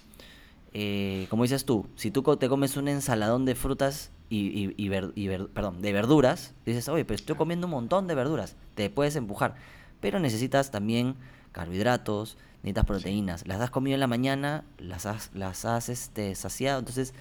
Eh, 0.75 1.27
como 1.31 1.45
dices 1.45 1.65
tú, 1.65 1.87
si 1.97 2.11
tú 2.11 2.23
te 2.37 2.49
comes 2.49 2.77
un 2.77 2.89
ensaladón 2.89 3.45
de 3.45 3.55
frutas 3.55 4.11
y, 4.29 4.47
y- 4.49 4.75
y 4.77 4.89
ver- 4.89 5.13
y 5.15 5.29
ver- 5.29 5.47
perdón, 5.49 5.81
de 5.81 5.93
verduras, 5.93 6.53
dices, 6.67 6.89
oye, 6.89 7.05
pero 7.05 7.15
estoy 7.15 7.37
comiendo 7.37 7.67
un 7.67 7.71
montón 7.71 8.07
de 8.09 8.15
verduras, 8.15 8.57
te 8.75 8.91
puedes 8.91 9.17
empujar, 9.17 9.55
pero 10.01 10.19
necesitas 10.19 10.71
también 10.71 11.15
carbohidratos, 11.53 12.37
necesitas 12.63 12.85
proteínas, 12.85 13.47
las 13.47 13.61
has 13.61 13.71
comido 13.71 13.95
en 13.95 14.01
la 14.01 14.07
mañana, 14.09 14.65
las 14.79 15.07
has, 15.07 15.31
las 15.33 15.65
has 15.65 15.89
este, 15.89 16.35
saciado, 16.35 16.81
entonces 16.81 17.15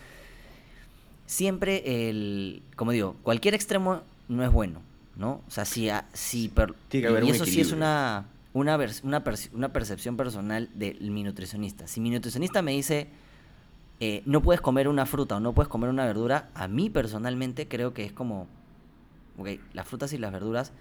siempre 1.28 2.10
el, 2.10 2.62
como 2.76 2.92
digo, 2.92 3.16
cualquier 3.24 3.54
extremo 3.54 4.02
no 4.28 4.44
es 4.44 4.52
bueno, 4.52 4.82
¿no? 5.16 5.42
O 5.48 5.52
sea, 5.52 5.66
si, 5.66 5.90
si 6.14 6.50
per- 6.50 6.74
Tiene 6.90 7.08
que 7.08 7.14
y 7.14 7.30
un 7.30 7.36
eso 7.36 7.46
sí 7.46 7.62
es 7.62 7.72
una, 7.72 8.26
una, 8.56 8.78
una, 9.04 9.24
una 9.54 9.74
percepción 9.74 10.16
personal 10.18 10.70
de 10.74 10.98
mi 11.02 11.24
nutricionista. 11.24 11.88
Si 11.88 12.00
mi 12.00 12.10
nutricionista 12.10 12.62
me 12.62 12.72
dice, 12.72 13.10
eh, 14.00 14.24
no 14.26 14.42
puedes 14.42 14.62
comer 14.62 14.88
una 14.88 15.06
fruta 15.06 15.36
o 15.36 15.40
no 15.40 15.54
puedes 15.54 15.68
comer 15.68 15.90
una 15.90 16.06
verdura, 16.06 16.50
a 16.56 16.68
mí 16.68 16.90
personalmente 16.90 17.68
creo 17.68 17.94
que 17.94 18.06
es 18.06 18.14
como, 18.14 18.48
ok, 19.38 19.50
las 19.74 19.88
frutas 19.88 20.14
y 20.14 20.18
las 20.18 20.32
verduras 20.32 20.72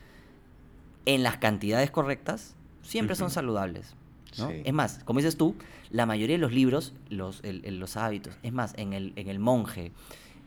en 1.04 1.22
las 1.22 1.36
cantidades 1.38 1.90
correctas 1.90 2.54
siempre 2.82 3.16
son 3.16 3.30
saludables. 3.30 3.94
¿no? 4.38 4.48
Sí. 4.48 4.62
Es 4.64 4.72
más, 4.72 5.00
como 5.04 5.18
dices 5.18 5.36
tú, 5.36 5.54
la 5.90 6.06
mayoría 6.06 6.36
de 6.36 6.40
los 6.40 6.52
libros, 6.52 6.92
los, 7.08 7.40
el- 7.44 7.64
el- 7.64 7.78
los 7.78 7.96
hábitos, 7.96 8.34
es 8.42 8.52
más, 8.52 8.74
en 8.76 8.92
el, 8.92 9.12
en 9.16 9.28
el 9.28 9.38
monje, 9.38 9.92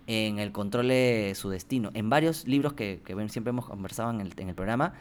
en 0.07 0.39
el 0.39 0.51
control 0.53 0.87
de 0.87 1.33
su 1.35 1.49
destino, 1.49 1.91
en 1.93 2.09
varios 2.09 2.47
libros 2.47 2.73
que, 2.73 3.01
que 3.03 3.13
siempre 3.29 3.49
hemos 3.49 3.65
conversado 3.65 4.09
en 4.11 4.21
el, 4.21 4.33
en 4.37 4.49
el 4.49 4.55
programa, 4.55 4.93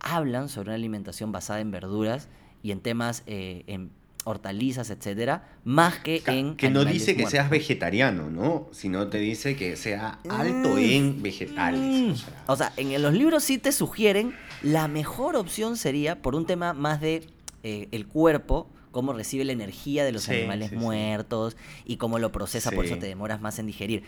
hablan 0.00 0.48
sobre 0.48 0.68
una 0.70 0.74
alimentación 0.76 1.32
basada 1.32 1.60
en 1.60 1.70
verduras 1.70 2.28
y 2.62 2.72
en 2.72 2.80
temas, 2.80 3.22
eh, 3.26 3.64
en 3.66 3.90
hortalizas, 4.24 4.90
etcétera, 4.90 5.48
más 5.64 6.00
que 6.00 6.20
en 6.26 6.56
que 6.56 6.68
no 6.68 6.84
dice 6.84 7.12
que 7.12 7.22
muertos. 7.22 7.30
seas 7.30 7.48
vegetariano, 7.48 8.28
¿no? 8.28 8.66
Sino 8.72 9.06
te 9.06 9.18
dice 9.18 9.54
que 9.54 9.76
sea 9.76 10.18
alto 10.28 10.70
Mm. 10.74 10.78
en 10.78 11.22
vegetales. 11.22 11.80
Mm. 11.80 12.10
O 12.10 12.16
sea, 12.16 12.42
O 12.48 12.56
sea, 12.56 12.72
en 12.76 13.00
los 13.02 13.12
libros 13.14 13.44
sí 13.44 13.58
te 13.58 13.70
sugieren 13.70 14.34
la 14.62 14.88
mejor 14.88 15.36
opción 15.36 15.76
sería 15.76 16.22
por 16.22 16.34
un 16.34 16.44
tema 16.44 16.72
más 16.72 17.00
de 17.00 17.28
eh, 17.62 17.88
el 17.92 18.06
cuerpo, 18.08 18.68
cómo 18.90 19.12
recibe 19.12 19.44
la 19.44 19.52
energía 19.52 20.04
de 20.04 20.10
los 20.12 20.24
Sí, 20.24 20.32
animales 20.32 20.70
sí, 20.70 20.76
sí. 20.76 20.80
muertos 20.82 21.56
y 21.84 21.96
cómo 21.96 22.18
lo 22.18 22.32
procesa, 22.32 22.72
por 22.72 22.84
eso 22.84 22.96
te 22.98 23.06
demoras 23.06 23.40
más 23.40 23.58
en 23.60 23.66
digerir. 23.66 24.02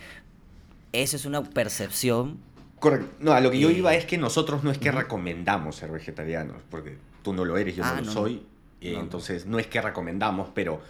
Eso 0.93 1.15
es 1.17 1.27
una 1.27 1.43
percepción. 1.45 2.39
Correcto. 2.81 3.09
No, 3.21 3.33
a 3.33 3.41
lo 3.41 3.51
que 3.51 3.59
yo 3.59 3.71
Eh, 3.71 3.75
iba 3.79 3.95
es 3.95 4.05
que 4.05 4.19
nosotros 4.19 4.63
no 4.65 4.71
es 4.71 4.79
que 4.79 4.91
recomendamos 4.93 5.77
ser 5.77 5.91
vegetarianos, 5.91 6.57
porque 6.71 6.97
tú 7.23 7.33
no 7.33 7.45
lo 7.45 7.57
eres, 7.59 7.75
yo 7.77 7.85
Ah, 7.85 7.97
no 7.97 8.03
lo 8.07 8.13
soy. 8.13 8.35
no. 8.83 9.01
entonces 9.01 9.47
no 9.47 9.59
es 9.59 9.67
que 9.67 9.81
recomendamos, 9.81 10.51
pero 10.55 10.81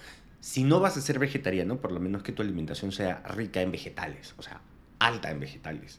si 0.41 0.63
no 0.65 0.79
vas 0.81 0.97
a 0.97 1.01
ser 1.01 1.19
vegetariano, 1.19 1.77
por 1.79 1.91
lo 1.93 2.01
menos 2.01 2.23
que 2.23 2.33
tu 2.33 2.43
alimentación 2.43 2.93
sea 2.93 3.23
rica 3.35 3.63
en 3.63 3.73
vegetales, 3.73 4.35
o 4.37 4.43
sea, 4.43 4.61
alta 4.99 5.31
en 5.31 5.41
vegetales. 5.41 5.99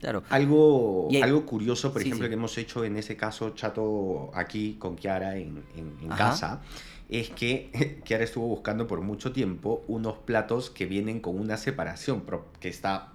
Claro. 0.00 0.22
Algo, 0.28 1.08
hay- 1.10 1.22
algo 1.22 1.46
curioso, 1.46 1.90
por 1.92 2.02
Sí, 2.02 2.08
ejemplo, 2.08 2.26
sí. 2.26 2.28
que 2.28 2.34
hemos 2.34 2.58
hecho 2.58 2.84
en 2.84 2.96
ese 2.98 3.16
caso, 3.16 3.50
Chato, 3.50 4.30
aquí 4.34 4.76
con 4.78 4.96
Kiara 4.96 5.36
en, 5.36 5.64
en- 5.76 6.08
casa, 6.10 6.60
es 7.08 7.30
que 7.30 7.70
Kiara 8.04 8.24
estuvo 8.24 8.46
buscando 8.46 8.86
por 8.86 9.00
mucho 9.00 9.32
tiempo 9.32 9.82
unos 9.88 10.18
platos 10.18 10.68
que 10.68 10.84
vienen 10.84 11.20
con 11.20 11.40
una 11.40 11.56
separación, 11.56 12.22
que 12.60 12.68
está 12.68 13.13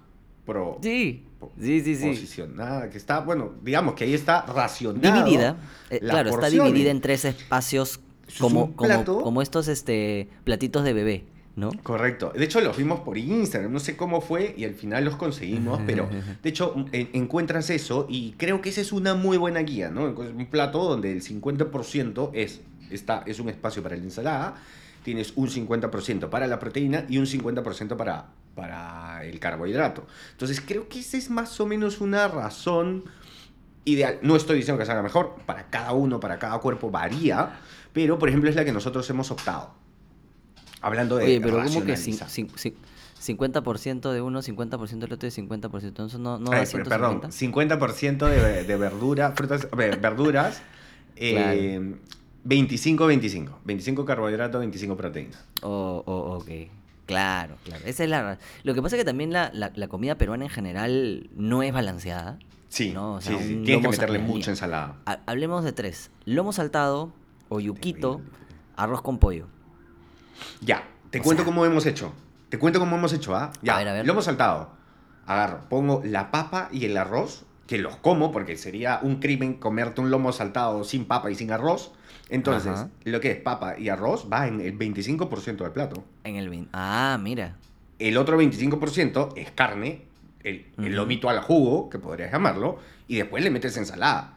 pro, 0.52 0.78
Sí, 0.82 1.24
sí, 1.60 1.80
sí, 1.82 1.96
sí. 1.96 2.06
posicionada, 2.08 2.90
que 2.90 2.98
está, 2.98 3.20
bueno, 3.20 3.52
digamos 3.62 3.94
que 3.94 4.04
ahí 4.04 4.14
está 4.14 4.42
racionado. 4.42 5.24
Dividida. 5.24 5.56
eh, 5.90 6.00
claro, 6.00 6.30
está 6.30 6.48
dividida 6.50 6.90
en 6.90 7.00
tres 7.00 7.24
espacios 7.24 8.00
Es 8.28 8.38
como, 8.38 8.74
como, 8.76 9.42
estos 9.42 9.68
este, 9.68 10.28
platitos 10.44 10.84
de 10.84 10.92
bebé, 10.92 11.24
¿no? 11.56 11.70
Correcto. 11.82 12.32
De 12.36 12.44
hecho, 12.44 12.60
los 12.60 12.76
vimos 12.76 13.00
por 13.00 13.16
Instagram, 13.18 13.72
no 13.72 13.80
sé 13.80 13.96
cómo 13.96 14.20
fue 14.20 14.54
y 14.56 14.64
al 14.64 14.74
final 14.74 15.04
los 15.04 15.16
conseguimos, 15.16 15.80
pero 15.86 16.08
de 16.42 16.48
hecho 16.48 16.74
en- 16.92 17.10
encuentras 17.12 17.70
eso 17.70 18.06
y 18.08 18.32
creo 18.38 18.60
que 18.60 18.68
esa 18.68 18.80
es 18.80 18.92
una 18.92 19.14
muy 19.14 19.36
buena 19.36 19.60
guía, 19.60 19.90
¿no? 19.90 20.04
Un 20.04 20.46
plato 20.46 20.84
donde 20.84 21.10
el 21.12 21.22
50% 21.22 22.30
es, 22.34 22.60
está, 22.90 23.22
es 23.26 23.40
un 23.40 23.48
espacio 23.48 23.82
para 23.82 23.96
la 23.96 24.02
ensalada, 24.02 24.54
tienes 25.04 25.32
un 25.36 25.48
50% 25.48 26.28
para 26.28 26.46
la 26.46 26.58
proteína 26.58 27.04
y 27.08 27.18
un 27.18 27.24
50% 27.26 27.96
para, 27.96 28.26
para 28.54 29.24
el 29.24 29.38
carbohidrato. 29.38 30.06
Entonces 30.32 30.60
creo 30.60 30.88
que 30.88 31.00
esa 31.00 31.16
es 31.16 31.30
más 31.30 31.58
o 31.60 31.66
menos 31.66 32.00
una 32.00 32.28
razón 32.28 33.04
ideal. 33.84 34.18
No 34.22 34.36
estoy 34.36 34.56
diciendo 34.58 34.78
que 34.78 34.86
salga 34.86 35.02
mejor, 35.02 35.36
para 35.46 35.68
cada 35.70 35.92
uno, 35.92 36.20
para 36.20 36.38
cada 36.38 36.58
cuerpo 36.58 36.90
varía, 36.90 37.60
pero 37.92 38.18
por 38.18 38.28
ejemplo 38.28 38.50
es 38.50 38.56
la 38.56 38.64
que 38.64 38.72
nosotros 38.72 39.08
hemos 39.10 39.30
optado. 39.30 39.72
Hablando 40.82 41.16
de 41.16 41.24
Oye, 41.26 41.40
pero 41.40 41.56
como 41.56 41.84
que 41.84 41.92
racionalizar. 41.92 42.28
cin- 42.28 42.48
cin- 42.54 42.74
50% 43.20 44.12
de 44.12 44.22
uno, 44.22 44.40
50% 44.40 45.06
del 45.06 45.12
otro 45.12 45.28
y 45.28 45.30
50%. 45.30 45.88
Entonces 45.88 46.18
no, 46.18 46.38
no 46.38 46.50
da 46.52 46.60
Ay, 46.60 46.66
perdón, 46.72 47.20
150. 47.20 47.76
50% 47.78 48.26
de, 48.26 48.64
de 48.64 48.76
verdura, 48.76 49.32
frutas, 49.32 49.68
ve- 49.76 49.96
verduras, 49.96 50.62
eh, 51.16 51.96
25-25. 52.44 53.58
25 53.64 54.04
carbohidratos, 54.06 54.58
25 54.60 54.96
proteínas. 54.96 55.44
Oh, 55.60 56.02
oh, 56.06 56.38
ok. 56.38 56.48
Claro, 57.10 57.56
claro. 57.64 57.84
Esa 57.86 58.04
es 58.04 58.10
la. 58.10 58.38
Lo 58.62 58.74
que 58.74 58.82
pasa 58.82 58.96
es 58.96 59.00
que 59.00 59.04
también 59.04 59.32
la, 59.32 59.50
la- 59.52 59.72
la 59.74 59.88
comida 59.88 60.16
peruana 60.16 60.44
en 60.44 60.50
general 60.50 61.28
no 61.34 61.62
es 61.62 61.72
balanceada. 61.72 62.38
Sí, 62.68 62.92
No, 62.92 63.14
o 63.14 63.20
sí, 63.20 63.28
sea, 63.28 63.38
sí. 63.38 63.54
un 63.54 63.64
Tienes 63.64 63.66
que 63.66 63.72
lomo 63.74 63.90
meterle 63.90 64.18
salteña. 64.18 64.34
mucha 64.36 64.50
ensalada. 64.52 64.96
Ha- 65.06 65.18
hablemos 65.26 65.64
de 65.64 65.72
tres: 65.72 66.10
lomo 66.24 66.52
saltado, 66.52 67.12
o 67.48 67.58
yuquito, 67.60 68.16
Terrible. 68.18 68.38
arroz 68.76 69.02
con 69.02 69.18
pollo. 69.18 69.46
Ya, 70.60 70.84
te 71.10 71.20
O 71.20 71.22
cuento 71.22 71.42
sea- 71.42 71.50
cómo 71.52 71.64
hemos 71.66 71.86
hecho. 71.86 72.12
Te 72.48 72.58
cuento 72.58 72.78
cómo 72.80 72.96
hemos 72.96 73.12
hecho, 73.12 73.34
¿ah? 73.36 73.52
Ya, 73.62 73.74
A 73.76 73.78
ver, 73.78 73.88
a 73.88 73.92
ver. 73.92 74.06
lo 74.06 74.12
hemos 74.12 74.24
saltado. 74.24 74.70
Agarro, 75.26 75.60
pongo 75.68 76.02
la 76.04 76.30
papa 76.30 76.68
y 76.72 76.84
el 76.86 76.96
arroz, 76.96 77.44
que 77.66 77.78
los 77.78 77.96
como 77.96 78.32
porque 78.32 78.56
sería 78.56 78.98
un 79.02 79.16
crimen 79.20 79.54
comerte 79.54 80.00
un 80.00 80.10
lomo 80.10 80.32
saltado 80.32 80.82
sin 80.84 81.04
papa 81.04 81.30
y 81.30 81.34
sin 81.36 81.52
arroz. 81.52 81.92
Entonces, 82.30 82.72
Ajá. 82.72 82.88
lo 83.04 83.20
que 83.20 83.32
es 83.32 83.36
papa 83.40 83.78
y 83.78 83.88
arroz 83.88 84.28
va 84.32 84.46
en 84.46 84.60
el 84.60 84.78
25% 84.78 85.64
del 85.64 85.72
plato. 85.72 86.04
En 86.24 86.36
el 86.36 86.48
vin. 86.48 86.68
Ah, 86.72 87.18
mira. 87.20 87.56
El 87.98 88.16
otro 88.16 88.40
25% 88.40 89.32
es 89.36 89.50
carne, 89.50 90.02
el, 90.44 90.66
el 90.78 90.84
Ujú. 90.84 90.88
lomito 90.94 91.28
al 91.28 91.40
jugo, 91.40 91.90
que 91.90 91.98
podrías 91.98 92.32
llamarlo, 92.32 92.78
y 93.08 93.16
después 93.16 93.42
le 93.42 93.50
metes 93.50 93.76
ensalada. 93.76 94.34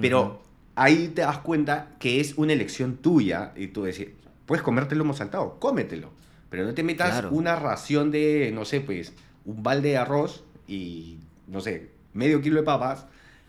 Pero 0.00 0.42
ahí 0.74 1.08
te 1.14 1.22
das 1.22 1.38
cuenta 1.38 1.88
que 1.98 2.20
es 2.20 2.34
una 2.36 2.52
elección 2.52 2.96
tuya 2.96 3.52
y 3.56 3.68
tú 3.68 3.84
decís, 3.84 4.08
puedes 4.46 4.62
comerte 4.62 4.94
el 4.94 4.98
lomo 4.98 5.14
saltado, 5.14 5.58
cómetelo. 5.60 6.10
Pero 6.50 6.66
no 6.66 6.74
te 6.74 6.82
metas 6.82 7.10
Claro. 7.12 7.30
una 7.30 7.56
ración 7.56 8.10
de, 8.10 8.50
no 8.52 8.64
sé, 8.64 8.80
pues, 8.80 9.12
un 9.44 9.62
balde 9.62 9.90
de 9.90 9.96
arroz 9.98 10.44
y, 10.66 11.18
no 11.46 11.60
sé, 11.60 11.90
medio 12.14 12.42
kilo 12.42 12.56
de 12.56 12.62
papas 12.64 13.06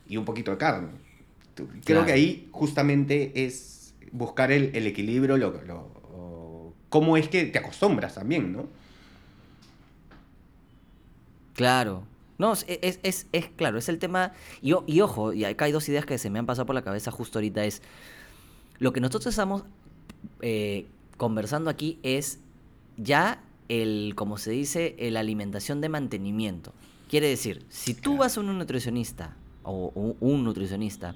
y 0.07 0.15
un 0.17 0.25
poquito 0.25 0.51
de 0.51 0.57
carne. 0.57 0.89
Creo 1.55 1.67
Claro. 1.83 2.05
que 2.05 2.11
ahí 2.13 2.47
justamente 2.51 3.45
es 3.45 3.93
buscar 4.11 4.51
el, 4.51 4.75
el 4.75 4.87
equilibrio, 4.87 5.37
lo, 5.37 5.51
lo- 5.65 6.73
cómo 6.89 7.17
es 7.17 7.27
que 7.27 7.45
te 7.45 7.57
acostumbras 7.59 8.15
también, 8.15 8.51
¿no? 8.53 8.67
Claro. 11.55 12.03
No, 12.37 12.53
es, 12.53 12.65
es, 12.67 12.99
es, 13.03 13.27
es 13.31 13.45
claro, 13.55 13.77
es 13.77 13.89
el 13.89 13.99
tema. 13.99 14.33
Y, 14.61 14.73
y 14.87 15.01
ojo, 15.01 15.33
y 15.33 15.45
acá 15.45 15.65
hay 15.65 15.71
dos 15.71 15.87
ideas 15.89 16.05
que 16.05 16.17
se 16.17 16.29
me 16.29 16.39
han 16.39 16.45
pasado 16.45 16.65
por 16.65 16.75
la 16.75 16.81
cabeza 16.81 17.11
justo 17.11 17.37
ahorita. 17.39 17.63
Es. 17.65 17.81
Lo 18.79 18.91
que 18.91 18.99
nosotros 19.01 19.27
estamos 19.27 19.63
eh, 20.41 20.87
conversando 21.17 21.69
aquí 21.69 21.99
es 22.03 22.39
ya 22.97 23.41
el, 23.69 24.13
como 24.15 24.37
se 24.37 24.51
dice, 24.51 24.95
la 24.99 25.19
alimentación 25.19 25.79
de 25.79 25.89
mantenimiento. 25.89 26.73
Quiere 27.09 27.27
decir, 27.27 27.63
si 27.69 27.93
tú 27.93 28.11
Claro. 28.11 28.17
vas 28.19 28.37
a 28.37 28.41
un 28.41 28.57
nutricionista 28.57 29.35
o 29.63 30.15
un 30.19 30.43
nutricionista 30.43 31.15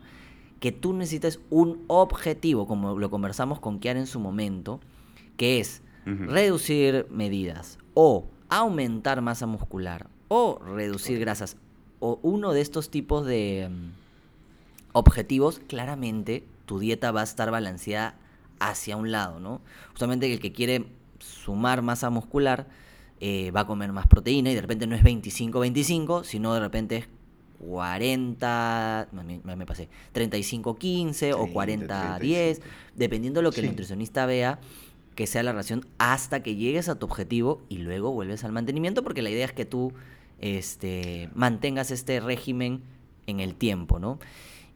que 0.59 0.71
tú 0.71 0.93
necesites 0.93 1.39
un 1.49 1.83
objetivo, 1.87 2.67
como 2.67 2.97
lo 2.97 3.09
conversamos 3.09 3.59
con 3.59 3.79
Kiara 3.79 3.99
en 3.99 4.07
su 4.07 4.19
momento, 4.19 4.79
que 5.35 5.59
es 5.59 5.81
reducir 6.05 7.05
medidas 7.09 7.79
o 7.93 8.29
aumentar 8.47 9.21
masa 9.21 9.45
muscular 9.45 10.07
o 10.29 10.57
reducir 10.63 11.19
grasas 11.19 11.57
o 11.99 12.19
uno 12.21 12.53
de 12.53 12.61
estos 12.61 12.89
tipos 12.89 13.25
de 13.25 13.69
mm, 13.69 13.89
objetivos, 14.93 15.59
claramente 15.67 16.45
tu 16.65 16.79
dieta 16.79 17.11
va 17.11 17.21
a 17.21 17.23
estar 17.23 17.51
balanceada 17.51 18.15
hacia 18.59 18.97
un 18.97 19.11
lado, 19.11 19.39
¿no? 19.39 19.61
Justamente 19.91 20.31
el 20.31 20.39
que 20.39 20.53
quiere 20.53 20.85
sumar 21.19 21.81
masa 21.81 22.09
muscular 22.09 22.67
eh, 23.19 23.51
va 23.51 23.61
a 23.61 23.67
comer 23.67 23.91
más 23.91 24.07
proteína 24.07 24.51
y 24.51 24.55
de 24.55 24.61
repente 24.61 24.87
no 24.87 24.95
es 24.95 25.03
25-25, 25.03 26.23
sino 26.23 26.53
de 26.53 26.59
repente 26.59 26.97
es 26.97 27.07
40, 27.59 29.09
me, 29.11 29.55
me- 29.55 29.65
pasé, 29.65 29.89
35-15 30.13 31.33
o 31.35 31.47
30, 31.47 32.19
40-10, 32.19 32.59
35. 32.59 32.67
dependiendo 32.95 33.39
de 33.39 33.43
lo 33.43 33.53
que 33.53 33.61
el 33.61 33.67
nutricionista 33.67 34.25
vea 34.25 34.59
que 35.15 35.27
sea 35.27 35.41
la 35.43 35.51
ración 35.53 35.85
hasta 35.97 36.43
que 36.43 36.55
llegues 36.55 36.89
a 36.89 36.99
tu 36.99 37.05
objetivo 37.07 37.61
y 37.69 37.79
luego 37.79 38.11
vuelves 38.11 38.43
al 38.43 38.51
mantenimiento 38.51 39.03
porque 39.03 39.21
la 39.23 39.29
idea 39.31 39.45
es 39.45 39.53
que 39.53 39.65
tú 39.65 39.93
este, 40.39 41.29
mantengas 41.33 41.91
este 41.91 42.19
régimen 42.19 42.83
en 43.25 43.39
el 43.39 43.55
tiempo, 43.55 43.99
¿no? 43.99 44.19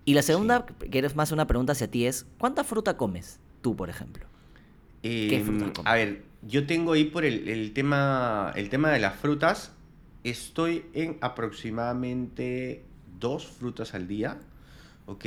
Y 0.06 0.16
la 0.16 0.24
segunda, 0.24 0.66
que 0.66 1.00
es 1.00 1.16
más 1.16 1.32
una 1.32 1.48
pregunta 1.48 1.74
hacia 1.74 1.90
ti, 1.90 2.06
es 2.08 2.26
¿cuánta 2.40 2.64
fruta 2.64 2.98
comes 2.98 3.40
tú, 3.62 3.76
por 3.76 3.90
ejemplo? 3.90 4.26
¿Qué 5.28 5.38
Em, 5.38 5.46
frutas 5.46 5.72
comes? 5.72 5.92
a 5.92 5.96
ver, 5.96 6.24
yo 6.42 6.66
tengo 6.66 6.94
ahí 6.94 7.06
por 7.06 7.26
el, 7.26 7.48
el 7.50 7.74
tema, 7.74 8.52
el 8.56 8.70
tema 8.70 8.90
de 8.92 9.00
las 9.00 9.16
frutas, 9.16 9.74
estoy 10.24 10.86
en 10.94 11.18
aproximadamente 11.22 12.84
dos 13.20 13.48
frutas 13.48 13.94
al 13.94 14.08
día, 14.08 14.38
¿ok? 15.06 15.26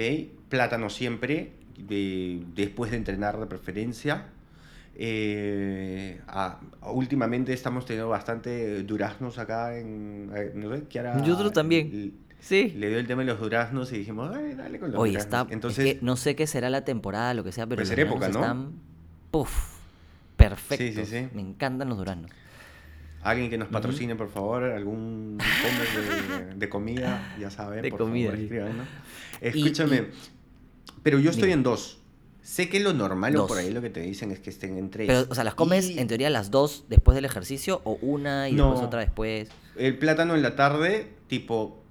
Plátano 0.49 0.91
siempre, 0.91 1.53
de- 1.79 2.43
después 2.55 2.91
de 2.91 2.97
entrenar 2.99 3.39
de 3.39 3.47
preferencia. 3.47 4.27
Eh, 4.97 6.21
ah, 6.29 6.61
últimamente 6.93 7.53
estamos 7.53 7.85
teniendo 7.85 8.09
bastante 8.09 8.83
duraznos 8.85 9.39
acá 9.39 9.77
en... 9.77 10.27
No 10.55 10.75
sé, 10.75 10.85
Kiara 10.85 11.15
Nosotros 11.17 11.53
también. 11.53 12.15
Sí. 12.41 12.73
Le 12.77 12.89
dio 12.91 12.99
el 12.99 13.07
tema 13.07 13.23
de 13.23 13.29
los 13.29 13.41
duraznos 13.41 13.91
y 13.93 13.99
dijimos, 13.99 14.31
"Ay, 14.37 14.55
dale 14.55 14.79
con 14.79 14.93
los 14.93 15.01
Oye, 15.01 15.13
duraznos". 15.13 15.41
está. 15.43 15.53
Entonces, 15.55 15.87
es 15.87 15.95
que 15.95 16.01
no 16.05 16.17
sé 16.17 16.37
qué 16.37 16.47
será 16.47 16.69
la 16.71 16.85
temporada, 16.85 17.33
lo 17.35 17.43
que 17.43 17.53
sea, 17.53 17.65
pero 17.67 17.77
Puede 17.77 17.89
los 17.89 17.89
ser 17.89 18.01
época, 18.01 18.29
¿no? 18.29 18.41
están. 18.41 18.73
Puf. 19.31 19.75
Perfectos. 20.37 21.09
sí. 21.09 21.29
Me 21.33 21.41
encantan 21.41 21.89
los 21.89 21.97
duranos. 21.99 22.31
Alguien 23.25 23.50
que 23.50 23.59
nos 23.59 23.69
patrocine, 23.69 24.14
por 24.16 24.28
favor, 24.31 24.62
algún 24.64 25.38
combo 25.38 26.47
de, 26.50 26.54
de 26.54 26.69
comida, 26.69 27.35
ya 27.40 27.50
saben, 27.50 27.83
De 27.83 27.90
por 27.90 27.99
comida, 28.00 28.31
favor, 28.33 28.87
Escúchame, 29.40 29.97
y- 29.97 30.11
pero 31.02 31.19
yo 31.19 31.31
estoy 31.31 31.50
en 31.52 31.62
dos. 31.62 31.99
Sé 32.43 32.69
que 32.69 32.78
lo 32.81 32.93
normal 32.93 33.35
o 33.37 33.47
por 33.47 33.57
ahí 33.57 33.71
lo 33.71 33.81
que 33.81 33.88
te 33.88 34.00
dicen 34.00 34.31
es 34.31 34.38
que 34.38 34.50
estén 34.50 34.76
en 34.76 34.90
tres. 34.90 35.07
Pero, 35.07 35.26
o 35.31 35.35
sea, 35.35 35.45
¿las 35.45 35.54
comes 35.54 35.88
Y 35.88 35.99
en 35.99 36.07
teoría 36.09 36.28
las 36.28 36.50
dos 36.50 36.85
después 36.90 37.14
del 37.14 37.25
ejercicio 37.25 37.81
o 37.85 37.99
una 38.02 38.50
y 38.50 38.54
después 38.54 38.81
No. 38.81 38.87
otra 38.87 39.00
después? 39.00 39.49
El 39.76 39.97
plátano 39.99 40.35
en 40.35 40.43
la 40.43 40.54
tarde, 40.54 41.09
tipo, 41.26 41.83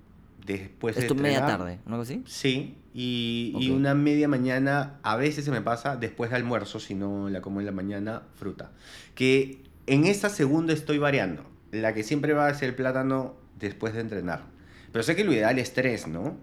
después 0.46 0.96
es 0.96 1.04
de 1.04 1.08
tu 1.08 1.16
media 1.16 1.44
tarde, 1.48 1.80
¿no 1.88 2.00
así? 2.02 2.22
Sí, 2.28 2.78
y, 2.94 3.56
y 3.60 3.72
una 3.72 3.96
media 3.96 4.28
mañana, 4.28 5.00
a 5.02 5.16
veces 5.16 5.44
se 5.46 5.50
me 5.50 5.62
pasa 5.62 5.96
después 5.96 6.30
de 6.30 6.36
almuerzo, 6.36 6.80
si 6.80 6.94
no 6.94 7.30
la 7.32 7.42
como 7.42 7.60
en 7.60 7.66
la 7.66 7.72
mañana, 7.72 8.22
fruta. 8.36 8.70
Que 9.16 9.62
en 9.88 10.06
esta 10.06 10.30
segunda 10.30 10.74
estoy 10.74 10.98
variando. 10.98 11.46
La 11.72 11.94
que 11.94 12.04
siempre 12.04 12.34
va 12.34 12.48
a 12.48 12.54
ser 12.54 12.70
el 12.70 12.75
plátano 12.75 13.36
después 13.60 13.94
de 13.94 14.02
entrenar. 14.02 14.44
Pero 14.92 15.04
sé 15.04 15.16
que 15.16 15.24
lo 15.24 15.34
ideal 15.34 15.58
es 15.60 15.74
tres, 15.74 16.08
¿no? 16.08 16.38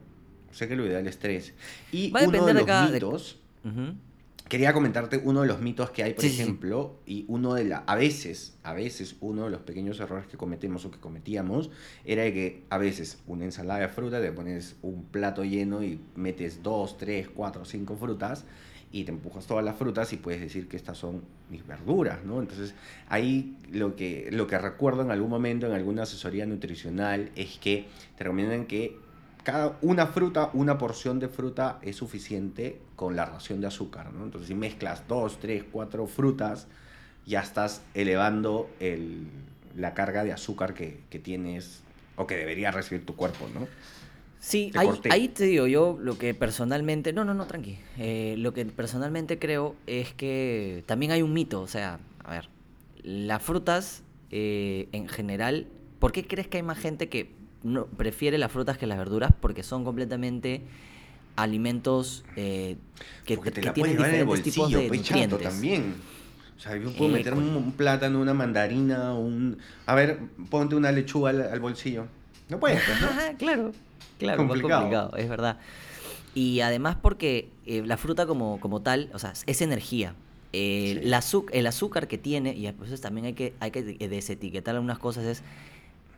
Sé 0.50 0.66
que 0.66 0.75
lo 0.76 0.85
ideal 0.87 1.06
es 1.06 1.18
tres. 1.18 1.54
Y 1.92 2.11
Va 2.11 2.20
a 2.20 2.23
uno 2.25 2.32
de 2.32 2.38
depender 2.38 2.54
de 2.54 2.61
los 2.61 2.66
cada- 2.66 2.87
de- 2.88 2.92
mitos, 2.94 3.38
Ujú. 3.64 3.94
Quería 4.50 4.75
comentarte 4.75 5.19
uno 5.25 5.40
de 5.42 5.47
los 5.47 5.61
mitos 5.61 5.90
que 5.90 6.02
hay, 6.02 6.12
por 6.12 6.23
Sí, 6.23 6.28
sí, 6.28 6.37
sí. 6.37 6.42
ejemplo, 6.42 6.96
y 7.07 7.24
uno 7.29 7.55
de 7.55 7.64
la, 7.64 7.79
a 7.87 7.94
veces, 7.94 8.59
a 8.64 8.74
veces 8.74 9.16
uno 9.20 9.44
de 9.44 9.51
los 9.51 9.62
pequeños 9.62 9.98
errores 10.01 10.27
que 10.27 10.37
cometemos 10.37 10.85
o 10.85 10.90
que 10.90 10.98
cometíamos 10.98 11.70
era 12.05 12.24
de 12.24 12.35
que 12.35 12.64
a 12.68 12.77
veces 12.77 13.18
una 13.27 13.44
ensalada 13.46 13.81
de 13.81 13.88
fruta 13.88 14.20
te 14.20 14.31
pones 14.33 14.77
un 14.83 15.05
plato 15.05 15.44
lleno 15.44 15.83
y 15.83 16.01
metes 16.16 16.62
dos, 16.62 16.98
tres, 16.98 17.29
cuatro, 17.33 17.64
cinco 17.64 17.96
frutas 17.96 18.44
y 18.92 19.05
te 19.05 19.12
empujas 19.12 19.46
todas 19.46 19.64
las 19.64 19.77
frutas 19.77 20.12
y 20.12 20.16
puedes 20.16 20.40
decir 20.40 20.66
que 20.68 20.77
estas 20.77 20.98
son 20.98 21.22
mis 21.48 21.64
verduras, 21.64 22.24
¿no? 22.24 22.40
Entonces 22.40 22.74
ahí 23.09 23.57
lo 23.70 23.94
que, 23.94 24.29
lo 24.33 24.48
que 24.48 24.59
recuerdo 24.59 25.03
en 25.03 25.12
algún 25.12 25.31
momento 25.31 25.66
en 25.68 25.72
alguna 25.72 26.03
asesoría 26.03 26.44
nutricional 26.44 27.31
es 27.37 27.57
que 27.59 27.87
te 28.18 28.24
recomiendan 28.24 28.66
que 28.66 28.98
cada 29.42 29.79
una 29.83 30.07
fruta, 30.07 30.50
una 30.53 30.79
porción 30.79 31.18
de 31.18 31.29
fruta 31.29 31.79
es 31.83 31.96
suficiente 31.96 32.81
con 32.96 33.16
la 33.16 33.24
ración 33.26 33.61
de 33.61 33.66
azúcar, 33.66 34.12
¿no? 34.12 34.24
Entonces, 34.24 34.48
si 34.48 34.55
mezclas 34.55 35.07
dos, 35.09 35.38
tres, 35.40 35.64
cuatro 35.70 36.07
frutas, 36.07 36.66
ya 37.26 37.40
estás 37.40 37.83
elevando 37.94 38.68
el- 38.81 39.26
la 39.76 39.94
carga 39.94 40.24
de 40.24 40.33
azúcar 40.33 40.74
que, 40.74 41.00
que 41.11 41.18
tienes 41.18 41.83
o 42.16 42.26
que 42.26 42.37
debería 42.37 42.70
recibir 42.70 43.07
tu 43.07 43.14
cuerpo, 43.16 43.46
¿no? 43.55 43.66
Sí, 44.40 44.70
Te 44.72 44.79
ahí, 44.79 44.88
ahí 45.11 45.29
te 45.29 45.44
digo 45.44 45.66
yo 45.66 45.98
lo 46.00 46.16
que 46.16 46.33
personalmente, 46.35 47.12
no, 47.12 47.24
no, 47.24 47.35
no, 47.35 47.46
tranqui, 47.46 47.79
Eh, 47.98 48.35
lo 48.38 48.55
que 48.55 48.64
personalmente 48.64 49.38
creo 49.38 49.76
es 49.87 50.14
que 50.14 50.83
también 50.87 51.12
hay 51.12 51.22
un 51.22 51.33
mito, 51.35 51.61
o 51.61 51.66
sea, 51.68 52.00
a 52.24 52.31
ver, 52.31 52.48
las 53.03 53.42
frutas 53.42 54.03
eh, 54.31 54.88
en 54.92 55.09
general, 55.09 55.66
¿por 55.98 56.12
qué 56.12 56.26
crees 56.26 56.48
que 56.48 56.57
hay 56.59 56.62
más 56.62 56.79
gente 56.79 57.09
que 57.09 57.31
no, 57.62 57.87
prefiere 57.87 58.38
las 58.38 58.51
frutas 58.53 58.79
que 58.79 58.87
las 58.87 58.99
verduras? 58.99 59.33
Porque 59.40 59.62
son 59.62 59.85
completamente 59.85 60.62
alimentos 61.37 62.25
eh, 62.37 62.77
que, 63.25 63.37
te 63.37 63.61
que 63.61 63.70
tienen 63.70 63.92
llevar 63.92 64.11
en 64.11 64.14
el 64.16 64.27
diferentes 64.27 64.53
tipos 64.53 64.73
bolsillo, 64.73 64.79
de 64.81 64.88
pues, 64.88 65.01
nutrientes. 65.01 65.42
también. 65.42 65.94
O 66.57 66.61
sea, 66.61 66.77
yo 66.77 66.92
puedo 66.92 67.11
meter 67.11 67.33
un, 67.33 67.73
plátano, 67.73 68.20
una 68.20 68.35
mandarina, 68.35 69.14
un... 69.14 69.57
A 69.87 69.94
ver, 69.94 70.18
ponte 70.51 70.75
una 70.75 70.92
lechuga 70.92 71.31
al, 71.31 71.40
al 71.40 71.61
bolsillo. 71.61 72.07
No 72.51 72.61
puedes, 72.61 72.83
pues, 72.85 73.01
¿no? 73.01 73.09
Claro, 73.38 73.73
claro, 74.18 74.37
Complicado. 74.37 74.81
complicado, 74.83 75.16
es 75.16 75.29
verdad. 75.29 75.59
Y 76.35 76.61
además 76.61 76.96
porque 77.01 77.49
eh, 77.64 77.83
la 77.87 77.96
fruta 77.96 78.27
como, 78.27 78.61
como 78.61 78.83
tal, 78.83 79.09
o 79.14 79.18
sea, 79.18 79.33
es 79.46 79.62
energía. 79.62 80.14
Eh, 80.53 81.01
Sí. 81.23 81.38
el, 81.53 81.66
azúcar 81.66 82.09
que 82.09 82.18
tiene, 82.18 82.55
y 82.55 82.70
pues 82.73 83.01
también 83.01 83.27
hay 83.27 83.33
que, 83.35 83.55
hay 83.61 83.70
que 83.70 83.83
desetiquetar 83.83 84.75
algunas 84.75 84.99
cosas, 84.99 85.25
es 85.25 85.42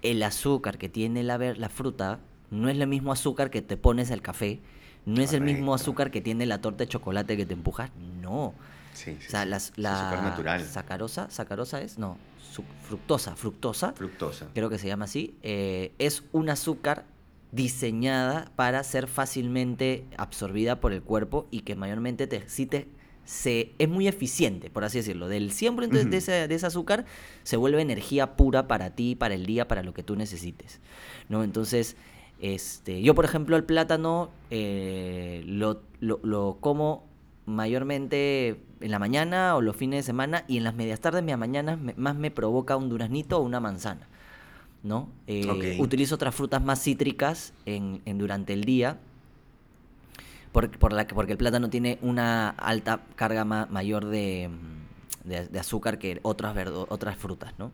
el 0.02 0.22
azúcar 0.22 0.78
que 0.78 0.88
tiene 0.88 1.22
la, 1.22 1.38
fruta 1.68 2.20
no 2.50 2.68
es 2.68 2.78
el 2.78 2.86
mismo 2.86 3.12
azúcar 3.12 3.50
que 3.50 3.62
te 3.62 3.76
pones 3.76 4.10
al 4.10 4.20
café, 4.20 4.60
no 5.06 5.22
es 5.22 5.32
el 5.32 5.40
mismo 5.40 5.74
azúcar 5.74 6.10
que 6.10 6.20
tiene 6.20 6.46
la 6.46 6.60
torta 6.60 6.84
de 6.84 6.88
chocolate 6.88 7.36
que 7.36 7.46
te 7.46 7.54
empujas, 7.54 7.90
no. 8.20 8.54
Sí, 8.92 9.16
sí, 9.20 9.26
O 9.26 9.30
sea, 9.30 9.46
la 9.46 9.56
azúcar 9.56 10.22
natural. 10.22 10.60
sacarosa, 10.60 11.30
sacarosa 11.30 11.80
es, 11.80 11.98
no, 11.98 12.18
fructosa, 12.86 13.34
fructosa, 13.36 13.92
Fructosa. 13.92 14.48
creo 14.54 14.68
que 14.68 14.78
se 14.78 14.86
llama 14.88 15.06
así, 15.06 15.36
eh, 15.42 15.92
es 15.98 16.24
un 16.32 16.50
azúcar 16.50 17.06
diseñada 17.52 18.50
para 18.56 18.82
ser 18.82 19.06
fácilmente 19.06 20.06
absorbida 20.16 20.80
por 20.80 20.92
el 20.92 21.02
cuerpo 21.02 21.46
y 21.50 21.60
que 21.60 21.74
mayormente 21.74 22.26
te, 22.26 22.48
sí 22.48 22.66
te, 22.66 22.88
se, 23.24 23.72
es 23.78 23.88
muy 23.88 24.08
eficiente, 24.08 24.68
por 24.70 24.84
así 24.84 24.98
decirlo. 24.98 25.28
Del 25.28 25.50
100% 25.52 25.88
de, 26.10 26.16
ese, 26.16 26.48
de 26.48 26.54
ese 26.54 26.66
azúcar 26.66 27.04
se 27.44 27.56
vuelve 27.56 27.80
energía 27.82 28.36
pura 28.36 28.66
para 28.68 28.90
ti, 28.90 29.14
para 29.14 29.34
el 29.34 29.46
día, 29.46 29.68
para 29.68 29.82
lo 29.82 29.94
que 29.94 30.02
tú 30.02 30.16
necesites. 30.16 30.80
¿no? 31.28 31.44
Entonces, 31.44 31.96
este, 32.40 33.02
yo 33.02 33.14
por 33.14 33.24
ejemplo 33.24 33.56
el 33.56 33.64
plátano 33.64 34.30
eh, 34.50 35.42
lo, 35.46 35.82
lo- 36.00 36.18
lo 36.24 36.56
como 36.60 37.04
mayormente 37.46 38.60
en 38.80 38.90
la 38.90 38.98
mañana 38.98 39.54
o 39.56 39.60
los 39.60 39.76
fines 39.76 39.98
de 39.98 40.02
semana 40.02 40.44
y 40.48 40.56
en 40.58 40.64
las 40.64 40.74
medias 40.74 41.00
tardes, 41.00 41.22
medias 41.22 41.38
mañanas, 41.38 41.78
me- 41.78 41.94
más 41.96 42.16
me 42.16 42.30
provoca 42.30 42.76
un 42.76 42.88
duraznito 42.88 43.38
o 43.38 43.42
una 43.42 43.60
manzana. 43.60 44.08
¿no? 44.82 45.08
Eh. 45.28 45.44
Utilizo 45.80 46.16
otras 46.16 46.34
frutas 46.34 46.60
más 46.62 46.82
cítricas 46.82 47.52
en, 47.66 48.02
en- 48.04 48.18
durante 48.18 48.52
el 48.52 48.64
día. 48.64 48.98
Por, 50.52 50.70
por 50.78 50.92
la, 50.92 51.06
que- 51.06 51.14
porque 51.14 51.32
el 51.32 51.38
plátano 51.38 51.70
tiene 51.70 51.98
una 52.02 52.50
alta 52.50 53.00
carga 53.16 53.44
ma- 53.44 53.66
mayor 53.70 54.06
de, 54.06 54.48
mm, 54.50 55.28
de- 55.28 55.48
de 55.48 55.58
azúcar 55.58 55.98
que 55.98 56.20
otras, 56.22 56.54
verdu- 56.54 56.86
otras 56.90 57.16
frutas, 57.16 57.54
¿no? 57.58 57.72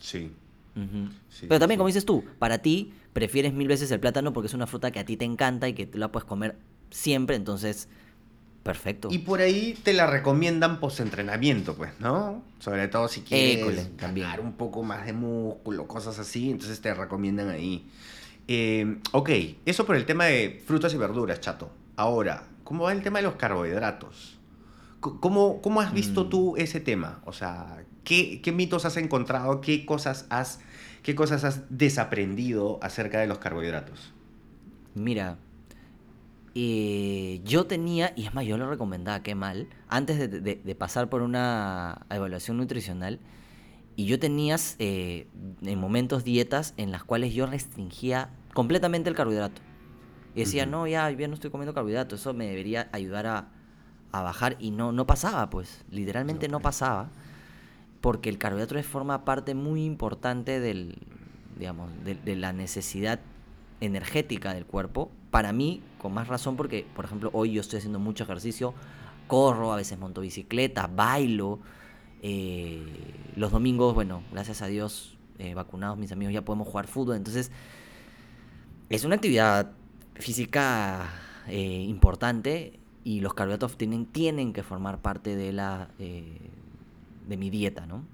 Sí. 0.00 0.32
Pero 0.74 1.58
también, 1.58 1.70
sí. 1.72 1.78
como 1.78 1.86
dices 1.88 2.04
tú, 2.06 2.24
para 2.38 2.58
ti 2.58 2.92
prefieres 3.12 3.52
mil 3.52 3.66
veces 3.68 3.90
el 3.90 3.98
plátano 4.00 4.32
porque 4.32 4.46
es 4.46 4.54
una 4.54 4.66
fruta 4.68 4.90
que 4.92 5.00
a 5.00 5.04
ti 5.04 5.16
te 5.16 5.24
encanta 5.24 5.68
y 5.68 5.74
que 5.74 5.84
tú 5.86 5.98
la 5.98 6.10
puedes 6.12 6.24
comer 6.26 6.56
siempre, 6.90 7.34
entonces, 7.36 7.88
perfecto. 8.62 9.08
Y 9.10 9.18
por 9.18 9.40
ahí 9.40 9.76
te 9.82 9.92
la 9.92 10.06
recomiendan 10.06 10.78
post-entrenamiento, 10.80 11.74
pues, 11.74 11.90
¿no? 11.98 12.42
Sobre 12.60 12.86
todo 12.88 13.08
si 13.08 13.22
quieres 13.22 13.58
École, 13.58 13.84
también. 13.98 14.26
ganar 14.28 14.40
un 14.40 14.52
poco 14.52 14.82
más 14.84 15.04
de 15.04 15.12
músculo, 15.12 15.86
cosas 15.88 16.18
así, 16.18 16.50
entonces 16.50 16.80
te 16.80 16.94
recomiendan 16.94 17.48
ahí. 17.50 17.84
Eh, 18.48 18.98
ok, 19.12 19.30
eso 19.66 19.84
por 19.84 19.96
el 19.96 20.06
tema 20.06 20.26
de 20.26 20.62
frutas 20.64 20.94
y 20.94 20.96
verduras, 20.96 21.40
chato. 21.40 21.70
Ahora, 22.04 22.44
¿cómo 22.64 22.84
va 22.84 22.92
el 22.92 23.02
tema 23.02 23.18
de 23.18 23.24
los 23.24 23.34
carbohidratos? 23.34 24.38
¿Cómo, 25.00 25.60
cómo 25.60 25.82
has 25.82 25.92
visto 25.92 26.24
Mm. 26.24 26.28
tú 26.30 26.56
ese 26.56 26.80
tema? 26.80 27.20
O 27.26 27.34
sea, 27.34 27.84
¿qué, 28.04 28.40
qué 28.40 28.52
mitos 28.52 28.86
has 28.86 28.96
encontrado? 28.96 29.60
¿Qué 29.60 29.84
cosas 29.84 30.24
has, 30.30 30.60
¿Qué 31.02 31.14
cosas 31.14 31.44
has 31.44 31.60
desaprendido 31.68 32.78
acerca 32.82 33.20
de 33.20 33.26
los 33.26 33.36
carbohidratos? 33.36 34.14
Mira, 34.94 35.36
eh, 36.54 37.42
yo 37.44 37.66
tenía, 37.66 38.14
y 38.16 38.24
es 38.24 38.32
más, 38.32 38.46
yo 38.46 38.56
lo 38.56 38.70
recomendaba, 38.70 39.22
qué 39.22 39.34
mal, 39.34 39.68
antes 39.86 40.18
de, 40.18 40.28
de- 40.28 40.56
de 40.64 40.74
pasar 40.74 41.10
por 41.10 41.20
una 41.20 42.06
evaluación 42.08 42.56
nutricional, 42.56 43.18
y 43.96 44.06
yo 44.06 44.18
tenía 44.18 44.56
eh, 44.78 45.26
en 45.60 45.78
momentos 45.78 46.24
dietas 46.24 46.72
en 46.78 46.92
las 46.92 47.04
cuales 47.04 47.34
yo 47.34 47.44
restringía 47.44 48.30
completamente 48.54 49.10
el 49.10 49.16
carbohidrato. 49.16 49.60
Y 50.34 50.40
decía, 50.40 50.64
no, 50.66 50.86
ya, 50.86 51.10
ya 51.10 51.28
no 51.28 51.34
estoy 51.34 51.50
comiendo 51.50 51.74
carbohidrato, 51.74 52.14
eso 52.14 52.32
me 52.34 52.46
debería 52.46 52.88
ayudar 52.92 53.26
a, 53.26 53.48
a 54.12 54.22
bajar. 54.22 54.56
Y 54.60 54.70
no, 54.70 54.92
no 54.92 55.06
pasaba, 55.06 55.50
pues, 55.50 55.84
literalmente 55.90 56.48
no 56.48 56.60
pasaba, 56.60 57.08
porque 58.00 58.28
el 58.28 58.38
carbohidrato 58.38 58.80
forma 58.82 59.24
parte 59.24 59.54
muy 59.54 59.84
importante 59.84 60.60
del, 60.60 60.98
digamos, 61.58 61.90
de, 62.04 62.14
de 62.14 62.36
la 62.36 62.52
necesidad 62.52 63.20
energética 63.80 64.54
del 64.54 64.66
cuerpo. 64.66 65.10
Para 65.30 65.52
mí, 65.52 65.82
con 65.98 66.14
más 66.14 66.28
razón, 66.28 66.56
porque, 66.56 66.86
por 66.94 67.04
ejemplo, 67.04 67.30
hoy 67.32 67.52
yo 67.52 67.60
estoy 67.60 67.78
haciendo 67.78 67.98
mucho 67.98 68.24
ejercicio, 68.24 68.74
corro, 69.26 69.72
a 69.72 69.76
veces 69.76 69.98
monto 69.98 70.20
bicicleta, 70.20 70.86
bailo. 70.86 71.58
eh, 72.22 72.84
los 73.36 73.50
domingos, 73.52 73.94
bueno, 73.94 74.22
gracias 74.32 74.62
a 74.62 74.66
Dios, 74.66 75.16
eh, 75.38 75.54
vacunados 75.54 75.98
mis 75.98 76.12
amigos, 76.12 76.34
ya 76.34 76.44
podemos 76.44 76.68
jugar 76.68 76.86
fútbol. 76.86 77.16
Entonces, 77.16 77.50
es 78.88 79.04
una 79.04 79.16
actividad 79.16 79.72
física 80.16 81.08
eh, 81.48 81.84
importante 81.88 82.78
y 83.04 83.20
los 83.20 83.34
carbohidratos 83.34 83.76
tienen, 83.76 84.06
tienen 84.06 84.52
que 84.52 84.62
formar 84.62 84.98
parte 85.00 85.36
de 85.36 85.52
la 85.52 85.88
eh, 85.98 86.38
de 87.28 87.36
mi 87.36 87.50
dieta, 87.50 87.86
¿no? 87.86 88.04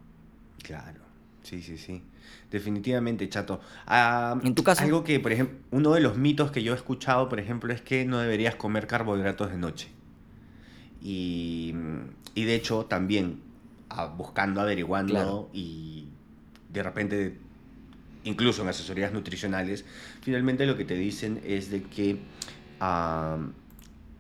Claro, 0.63 1.01
sí, 1.43 1.63
sí, 1.63 1.79
sí. 1.79 2.03
Definitivamente, 2.51 3.29
chato. 3.29 3.61
Ah, 3.87 4.39
¿En 4.43 4.55
tu 4.55 4.63
caso? 4.63 4.83
Algo 4.83 5.05
que, 5.05 5.21
por 5.21 5.33
ejemplo, 5.33 5.57
uno 5.71 5.93
de 5.93 6.01
los 6.01 6.17
mitos 6.17 6.51
que 6.51 6.63
yo 6.63 6.73
he 6.73 6.77
escuchado, 6.77 7.29
por 7.29 7.41
ejemplo, 7.41 7.73
es 7.73 7.81
que 7.81 8.05
no 8.05 8.19
deberías 8.19 8.57
comer 8.57 8.87
carbohidratos 8.87 9.51
de 9.51 9.57
noche. 9.59 9.89
Y, 11.03 11.75
y 12.35 12.45
de 12.45 12.55
hecho, 12.55 12.87
también 12.87 13.41
ah, 13.91 14.07
buscando, 14.07 14.61
averiguando 14.61 15.13
Claro. 15.15 15.49
y 15.53 16.09
de 16.73 16.83
repente, 16.83 17.39
incluso 18.27 18.63
en 18.63 18.69
asesorías 18.69 19.13
nutricionales, 19.13 19.85
finalmente 20.21 20.67
lo 20.67 20.77
que 20.77 20.85
te 20.85 20.95
dicen 20.95 21.41
es 21.45 21.71
de 21.71 21.83
que 21.83 22.19
ah, 22.81 23.39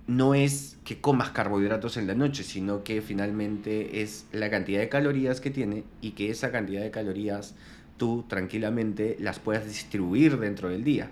no 0.06 0.34
es 0.34 0.78
que 0.84 1.00
comas 1.00 1.30
carbohidratos 1.30 1.96
en 1.96 2.06
la 2.06 2.14
noche, 2.14 2.44
sino 2.44 2.84
que 2.84 3.02
finalmente 3.02 4.02
es 4.02 4.26
la 4.32 4.48
cantidad 4.48 4.80
de 4.80 4.88
calorías 4.88 5.40
que 5.40 5.50
tiene 5.50 5.84
y 6.00 6.12
que 6.12 6.30
esa 6.30 6.52
cantidad 6.52 6.82
de 6.82 6.92
calorías 6.92 7.54
tú 7.96 8.24
tranquilamente 8.28 9.16
las 9.18 9.40
puedas 9.40 9.66
distribuir 9.66 10.38
dentro 10.38 10.68
del 10.68 10.84
día. 10.84 11.10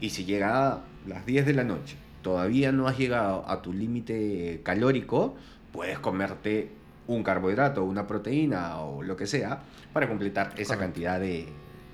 Y 0.00 0.10
si 0.10 0.24
llega 0.24 0.72
a 0.72 0.84
las 1.06 1.24
10 1.24 1.46
de 1.46 1.54
la 1.54 1.62
noche, 1.62 1.96
todavía 2.22 2.72
no 2.72 2.88
has 2.88 2.98
llegado 2.98 3.48
a 3.48 3.62
tu 3.62 3.72
límite 3.72 4.60
calórico, 4.64 5.36
puedes 5.72 6.00
comerte 6.00 6.70
un 7.06 7.22
carbohidrato, 7.22 7.84
una 7.84 8.08
proteína 8.08 8.80
o 8.80 9.02
lo 9.02 9.16
que 9.16 9.26
sea 9.26 9.62
para 9.92 10.08
completar 10.08 10.54
esa 10.56 10.74
Correcto. 10.74 10.78
cantidad 10.78 11.20
de, 11.20 11.46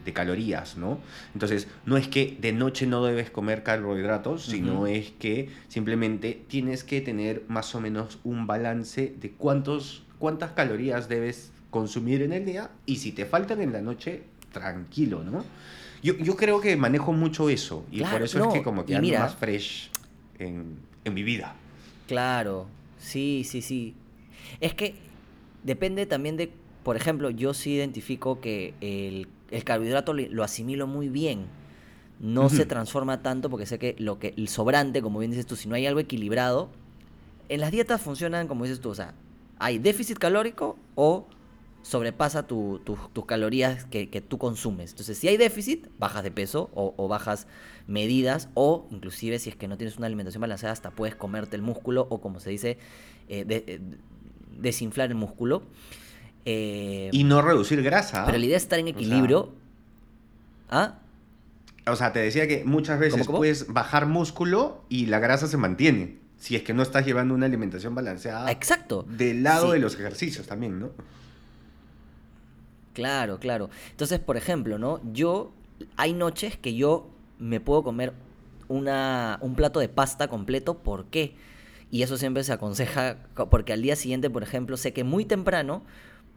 de 0.09 0.15
calorías, 0.15 0.79
¿no? 0.79 0.99
Entonces, 1.35 1.69
no 1.85 1.99
es 1.99 2.09
que 2.09 2.39
de 2.41 2.55
noche 2.55 2.87
no 2.87 3.05
debes 3.05 3.31
comer 3.31 3.63
carbohidratos, 3.63 4.43
sino 4.47 4.87
es 4.87 5.11
que 5.11 5.51
simplemente 5.69 6.41
tienes 6.49 6.83
que 6.83 7.03
tener 7.03 7.43
más 7.49 7.75
o 7.75 7.81
menos 7.83 8.19
un 8.25 8.47
balance 8.47 9.13
de 9.21 9.31
cuántos, 9.33 10.03
cuántas 10.19 10.53
calorías 10.53 11.11
debes 11.11 11.53
consumir 11.69 12.23
en 12.23 12.33
el 12.33 12.47
día 12.47 12.71
y 12.87 12.97
si 12.97 13.13
te 13.13 13.27
faltan 13.27 13.61
en 13.61 13.75
la 13.75 13.83
noche, 13.83 14.23
tranquilo, 14.51 15.23
¿no? 15.23 15.45
Yo, 16.03 16.17
yo 16.17 16.37
creo 16.37 16.59
que 16.63 16.75
manejo 16.75 17.13
mucho 17.13 17.51
eso 17.51 17.85
y 17.93 18.03
por 18.03 18.23
eso 18.23 18.39
no, 18.39 18.49
es 18.49 18.55
que 18.55 18.63
como 18.63 18.87
que 18.87 18.95
ando 18.97 19.09
mira- 19.09 19.21
más 19.21 19.35
fresh 19.35 19.91
en, 20.39 20.77
en 21.05 21.13
mi 21.13 21.23
vida. 21.23 21.55
Claro, 22.07 22.67
sí, 22.99 23.43
sí, 23.45 23.61
sí. 23.61 23.95
Es 24.61 24.73
que 24.73 24.95
depende 25.65 26.07
también 26.07 26.39
de, 26.39 26.51
por 26.83 26.97
ejemplo, 26.97 27.29
yo 27.29 27.53
sí 27.53 27.75
identifico 27.75 28.41
que 28.41 28.73
el, 28.81 29.29
el 29.51 29.65
carbohidrato 29.65 30.13
lo 30.15 30.45
asimilo 30.45 30.87
muy 30.87 31.09
bien. 31.09 31.47
No 32.21 32.49
se 32.51 32.67
transforma 32.67 33.23
tanto 33.23 33.49
porque 33.49 33.65
sé 33.67 33.79
que 33.79 33.95
lo 33.99 34.19
que 34.19 34.35
el 34.37 34.49
sobrante, 34.49 35.03
como 35.03 35.21
bien 35.21 35.31
dices 35.31 35.47
tú, 35.47 35.55
si 35.57 35.69
no 35.69 35.75
hay 35.77 35.87
algo 35.87 36.01
equilibrado, 36.01 36.69
en 37.49 37.61
las 37.61 37.71
dietas 37.71 38.01
funcionan 38.01 38.49
como 38.49 38.65
dices 38.65 38.81
tú, 38.81 38.91
o 38.91 38.95
sea, 38.95 39.15
hay 39.59 39.79
déficit 39.79 40.19
calórico 40.19 40.77
o 40.97 41.27
sobrepasa 41.83 42.47
tu- 42.47 42.81
tu- 42.85 42.99
tus 43.13 43.25
calorías 43.25 43.85
que, 43.85 44.11
que 44.11 44.21
tú 44.21 44.37
consumes. 44.37 44.91
Entonces, 44.91 45.17
si 45.17 45.29
hay 45.29 45.37
déficit, 45.37 45.87
bajas 45.99 46.25
de 46.25 46.31
peso 46.33 46.71
o, 46.75 46.93
o 46.97 47.07
bajas 47.09 47.47
medidas 47.87 48.49
o 48.55 48.87
inclusive 48.91 49.39
si 49.39 49.51
es 49.51 49.57
que 49.57 49.69
no 49.69 49.79
tienes 49.79 49.97
una 49.97 50.07
alimentación 50.07 50.41
balanceada, 50.41 50.73
hasta 50.73 50.91
puedes 50.91 51.15
comerte 51.15 51.55
el 51.57 51.63
músculo 51.63 52.07
o 52.11 52.21
como 52.21 52.41
se 52.41 52.51
dice, 52.51 52.79
eh, 53.29 53.45
de- 53.45 53.65
eh, 53.67 53.81
desinflar 54.59 55.09
el 55.09 55.15
músculo. 55.15 55.63
Eh, 56.45 57.11
Y 57.13 57.25
no 57.25 57.43
reducir 57.43 57.83
grasa. 57.83 58.25
pero 58.25 58.39
la 58.39 58.45
idea 58.45 58.57
es 58.57 58.63
estar 58.63 58.79
en 58.79 58.87
O 58.87 58.89
sea, 58.91 58.97
equilibrio. 58.99 59.53
¿Ah? 60.71 60.99
O 61.87 61.97
sea, 61.97 62.13
te 62.13 62.21
decía 62.21 62.47
que 62.47 62.65
muchas 62.65 62.99
veces 62.99 63.15
¿Cómo, 63.15 63.25
cómo? 63.27 63.39
puedes 63.39 63.73
bajar 63.73 64.07
músculo 64.07 64.83
y 64.89 65.07
la 65.07 65.19
grasa 65.19 65.47
se 65.47 65.57
mantiene. 65.57 66.19
Si 66.39 66.55
es 66.55 66.63
que 66.63 66.73
no 66.75 66.83
estás 66.83 67.05
llevando 67.05 67.35
una 67.35 67.47
alimentación 67.47 67.95
balanceada 67.95 68.51
Exacto. 68.53 69.05
del 69.09 69.43
lado 69.43 69.67
Sí. 69.69 69.73
de 69.73 69.79
los 69.81 69.95
ejercicios 69.95 70.47
también, 70.47 70.79
¿no? 70.79 70.91
Claro, 72.95 73.39
claro. 73.39 73.71
Entonces, 73.91 74.19
por 74.19 74.37
ejemplo, 74.37 74.79
¿no? 74.79 75.01
Yo, 75.13 75.53
hay 75.97 76.13
noches 76.13 76.57
que 76.59 76.75
yo 76.75 77.09
me 77.39 77.61
puedo 77.61 77.83
comer 77.85 78.13
una, 78.67 79.39
un 79.41 79.55
plato 79.55 79.81
de 79.81 79.89
pasta 79.89 80.29
completo. 80.29 80.79
¿Por 80.79 81.07
qué? 81.07 81.35
Y 81.91 82.03
eso 82.03 82.17
siempre 82.19 82.45
se 82.45 82.53
aconseja, 82.53 83.17
co- 83.35 83.49
porque 83.49 83.73
al 83.73 83.83
día 83.83 83.97
siguiente, 83.97 84.31
por 84.31 84.43
ejemplo, 84.43 84.77
sé 84.77 84.93
que 84.93 85.05
muy 85.05 85.25
temprano 85.25 85.83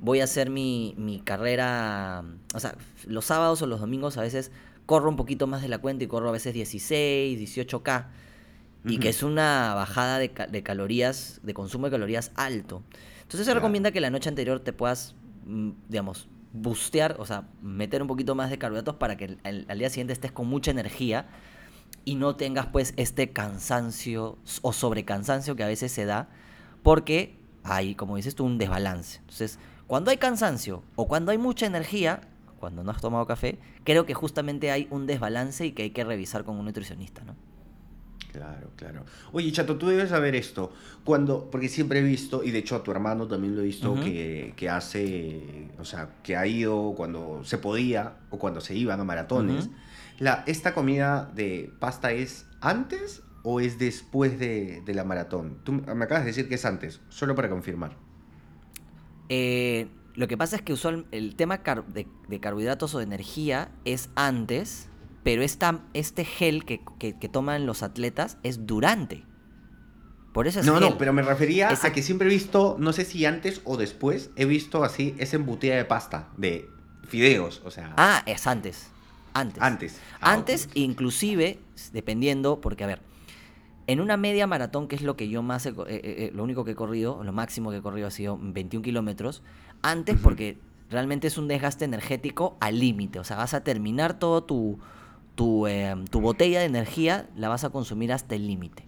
voy 0.02 0.20
a 0.20 0.26
hacer 0.26 0.50
mi, 0.50 0.94
mi 0.98 1.22
carrera, 1.22 2.24
o 2.54 2.60
sea, 2.60 2.76
los 3.06 3.24
sábados 3.26 3.62
o 3.62 3.68
los 3.68 3.80
domingos 3.80 4.18
a 4.18 4.22
veces 4.22 4.52
corro 4.86 5.10
un 5.10 5.16
poquito 5.16 5.48
más 5.48 5.62
de 5.62 5.70
la 5.70 5.78
cuenta 5.78 6.04
y 6.04 6.08
corro 6.08 6.28
a 6.30 6.32
veces 6.34 6.54
16, 6.54 7.40
18K. 7.40 8.08
Y 8.84 8.98
que 8.98 9.10
es 9.10 9.22
una 9.22 9.76
bajada 9.76 10.18
de, 10.18 10.32
ca- 10.32 10.48
de 10.48 10.64
calorías, 10.64 11.40
de 11.44 11.54
consumo 11.54 11.86
de 11.86 11.92
calorías 11.92 12.32
alto. 12.36 12.82
Entonces 13.22 13.42
se 13.42 13.52
Claro. 13.52 13.60
recomienda 13.60 13.92
que 13.92 14.02
la 14.02 14.10
noche 14.10 14.28
anterior 14.28 14.60
te 14.60 14.74
puedas, 14.74 15.14
mm, 15.46 15.70
digamos, 15.88 16.28
bustear, 16.52 17.16
o 17.20 17.26
sea, 17.28 17.48
meter 17.62 18.02
un 18.02 18.08
poquito 18.08 18.34
más 18.34 18.50
de 18.50 18.58
carbohidratos 18.58 18.96
para 18.96 19.18
que 19.18 19.26
el- 19.26 19.40
el- 19.44 19.66
al 19.70 19.78
día 19.78 19.90
siguiente 19.92 20.14
estés 20.14 20.32
con 20.32 20.48
mucha 20.48 20.72
energía 20.72 21.28
y 22.04 22.16
no 22.16 22.36
tengas 22.36 22.66
pues 22.66 22.96
este 22.98 23.30
cansancio 23.30 24.40
o 24.64 24.74
sobrecansancio 24.74 25.56
que 25.56 25.64
a 25.64 25.68
veces 25.68 25.92
se 25.92 26.06
da 26.06 26.28
porque 26.82 27.38
hay, 27.64 27.94
como 27.94 28.16
dices 28.16 28.34
tú, 28.34 28.46
un 28.46 28.58
desbalance. 28.58 29.20
Entonces, 29.20 29.60
cuando 29.92 30.10
hay 30.10 30.16
cansancio 30.16 30.84
o 30.96 31.06
cuando 31.06 31.34
hay 31.34 31.38
mucha 31.38 31.66
energía, 31.66 32.22
cuando 32.62 32.82
no 32.82 32.92
has 32.92 33.02
tomado 33.02 33.28
café, 33.28 33.60
creo 33.84 34.06
que 34.06 34.14
justamente 34.14 34.72
hay 34.72 34.88
un 34.90 35.06
desbalance 35.06 35.66
y 35.66 35.74
que 35.74 35.84
hay 35.84 35.90
que 35.90 36.06
revisar 36.06 36.46
con 36.46 36.58
un 36.58 36.64
nutricionista, 36.64 37.26
¿no? 37.26 37.36
Claro, 38.32 38.70
claro. 38.78 39.04
Oye, 39.34 39.52
Chato, 39.52 39.76
tú 39.76 39.90
debes 39.90 40.12
saber 40.12 40.34
esto. 40.34 40.72
Cuando, 41.04 41.52
porque 41.52 41.68
siempre 41.68 42.00
he 42.00 42.04
visto, 42.04 42.42
y 42.42 42.52
de 42.52 42.60
hecho 42.60 42.78
a 42.78 42.84
tu 42.84 42.92
hermano 42.92 43.28
también 43.28 43.54
lo 43.54 43.64
he 43.64 43.66
visto, 43.66 43.96
que, 43.96 44.54
que 44.56 44.70
hace, 44.70 45.68
o 45.78 45.84
sea, 45.84 46.16
que 46.24 46.38
ha 46.38 46.48
ido 46.48 46.94
cuando 46.96 47.44
se 47.44 47.58
podía 47.58 48.16
o 48.30 48.40
cuando 48.40 48.62
se 48.62 48.74
iban 48.74 49.02
a 49.02 49.04
maratones. 49.04 49.70
La, 50.20 50.46
¿Esta 50.48 50.74
comida 50.74 51.30
de 51.36 51.70
pasta 51.82 52.14
es 52.14 52.46
antes 52.62 53.24
o 53.44 53.60
es 53.60 53.78
después 53.78 54.40
de, 54.40 54.84
de 54.86 54.94
la 54.94 55.04
maratón? 55.04 55.58
Tú 55.66 55.74
me 55.74 56.06
acabas 56.06 56.24
de 56.24 56.28
decir 56.28 56.48
que 56.48 56.56
es 56.56 56.64
antes, 56.64 57.02
solo 57.10 57.36
para 57.36 57.50
confirmar. 57.50 57.98
Eh, 59.34 59.88
lo 60.16 60.28
que 60.28 60.36
pasa 60.38 60.58
es 60.58 60.62
que 60.62 60.74
usual, 60.74 61.06
el 61.12 61.36
tema 61.38 61.60
car- 61.60 61.86
de, 61.88 62.06
de 62.28 62.40
carbohidratos 62.42 62.94
o 62.94 62.98
de 62.98 63.06
energía 63.06 63.72
es 63.86 64.10
antes, 64.16 64.90
pero 65.24 65.42
esta, 65.42 65.80
este 65.94 66.26
gel 66.26 66.66
que, 66.66 66.82
que- 67.00 67.18
que 67.18 67.30
toman 67.30 67.66
los 67.66 67.82
atletas 67.82 68.38
es 68.44 68.68
durante. 68.68 69.24
Por 70.34 70.48
eso 70.48 70.60
es 70.60 70.66
No, 70.66 70.74
gel. 70.74 70.82
no, 70.82 70.98
pero 70.98 71.14
me 71.14 71.22
refería 71.22 71.70
Ese- 71.72 71.88
a 71.88 71.94
que 71.94 72.02
siempre 72.04 72.28
he 72.28 72.30
visto, 72.32 72.76
no 72.78 72.92
sé 72.92 73.06
si 73.06 73.26
antes 73.26 73.62
o 73.64 73.78
después, 73.78 74.32
he 74.36 74.44
visto 74.44 74.84
así 74.84 75.16
esa 75.18 75.38
embutida 75.38 75.76
de 75.78 75.86
pasta, 75.86 76.28
de 76.36 76.70
fideos, 77.08 77.62
o 77.64 77.72
sea, 77.72 77.94
Ah, 77.96 78.24
es 78.26 78.48
antes. 78.48 78.88
Antes. 79.34 79.64
antes. 79.64 80.00
Ah, 80.20 80.34
Antes, 80.34 80.66
ok. 80.66 80.72
inclusive, 80.76 81.58
dependiendo, 81.94 82.60
porque 82.60 82.84
a 82.84 82.88
ver, 82.88 83.02
en 83.92 84.00
una 84.00 84.16
media 84.16 84.48
maratón, 84.48 84.88
que 84.88 84.96
es 84.96 85.02
lo 85.02 85.18
que 85.18 85.28
yo 85.28 85.44
más, 85.44 85.66
he 85.66 85.70
eh, 85.70 85.74
eh, 85.88 86.02
eh, 86.04 86.32
lo 86.34 86.44
único 86.44 86.64
que 86.64 86.72
he 86.72 86.76
corrido, 86.76 87.24
lo 87.24 87.34
máximo 87.34 87.72
que 87.72 87.78
he 87.78 87.82
corrido 87.82 88.08
ha 88.08 88.12
sido 88.12 88.38
21 88.40 88.84
kilómetros, 88.84 89.44
antes 89.82 90.18
porque 90.18 90.58
realmente 90.90 91.28
es 91.28 91.38
un 91.38 91.48
desgaste 91.48 91.86
energético 91.86 92.56
al 92.60 92.80
límite, 92.80 93.20
o 93.20 93.24
sea, 93.24 93.38
vas 93.38 93.54
a 93.54 93.64
terminar 93.64 94.20
todo 94.20 94.44
tu, 94.44 94.80
tu, 95.36 95.68
eh, 95.68 95.96
tu 96.10 96.22
botella 96.22 96.60
de 96.60 96.66
energía, 96.66 97.30
la 97.36 97.50
vas 97.50 97.64
a 97.64 97.70
consumir 97.70 98.14
hasta 98.14 98.36
el 98.36 98.48
límite. 98.48 98.86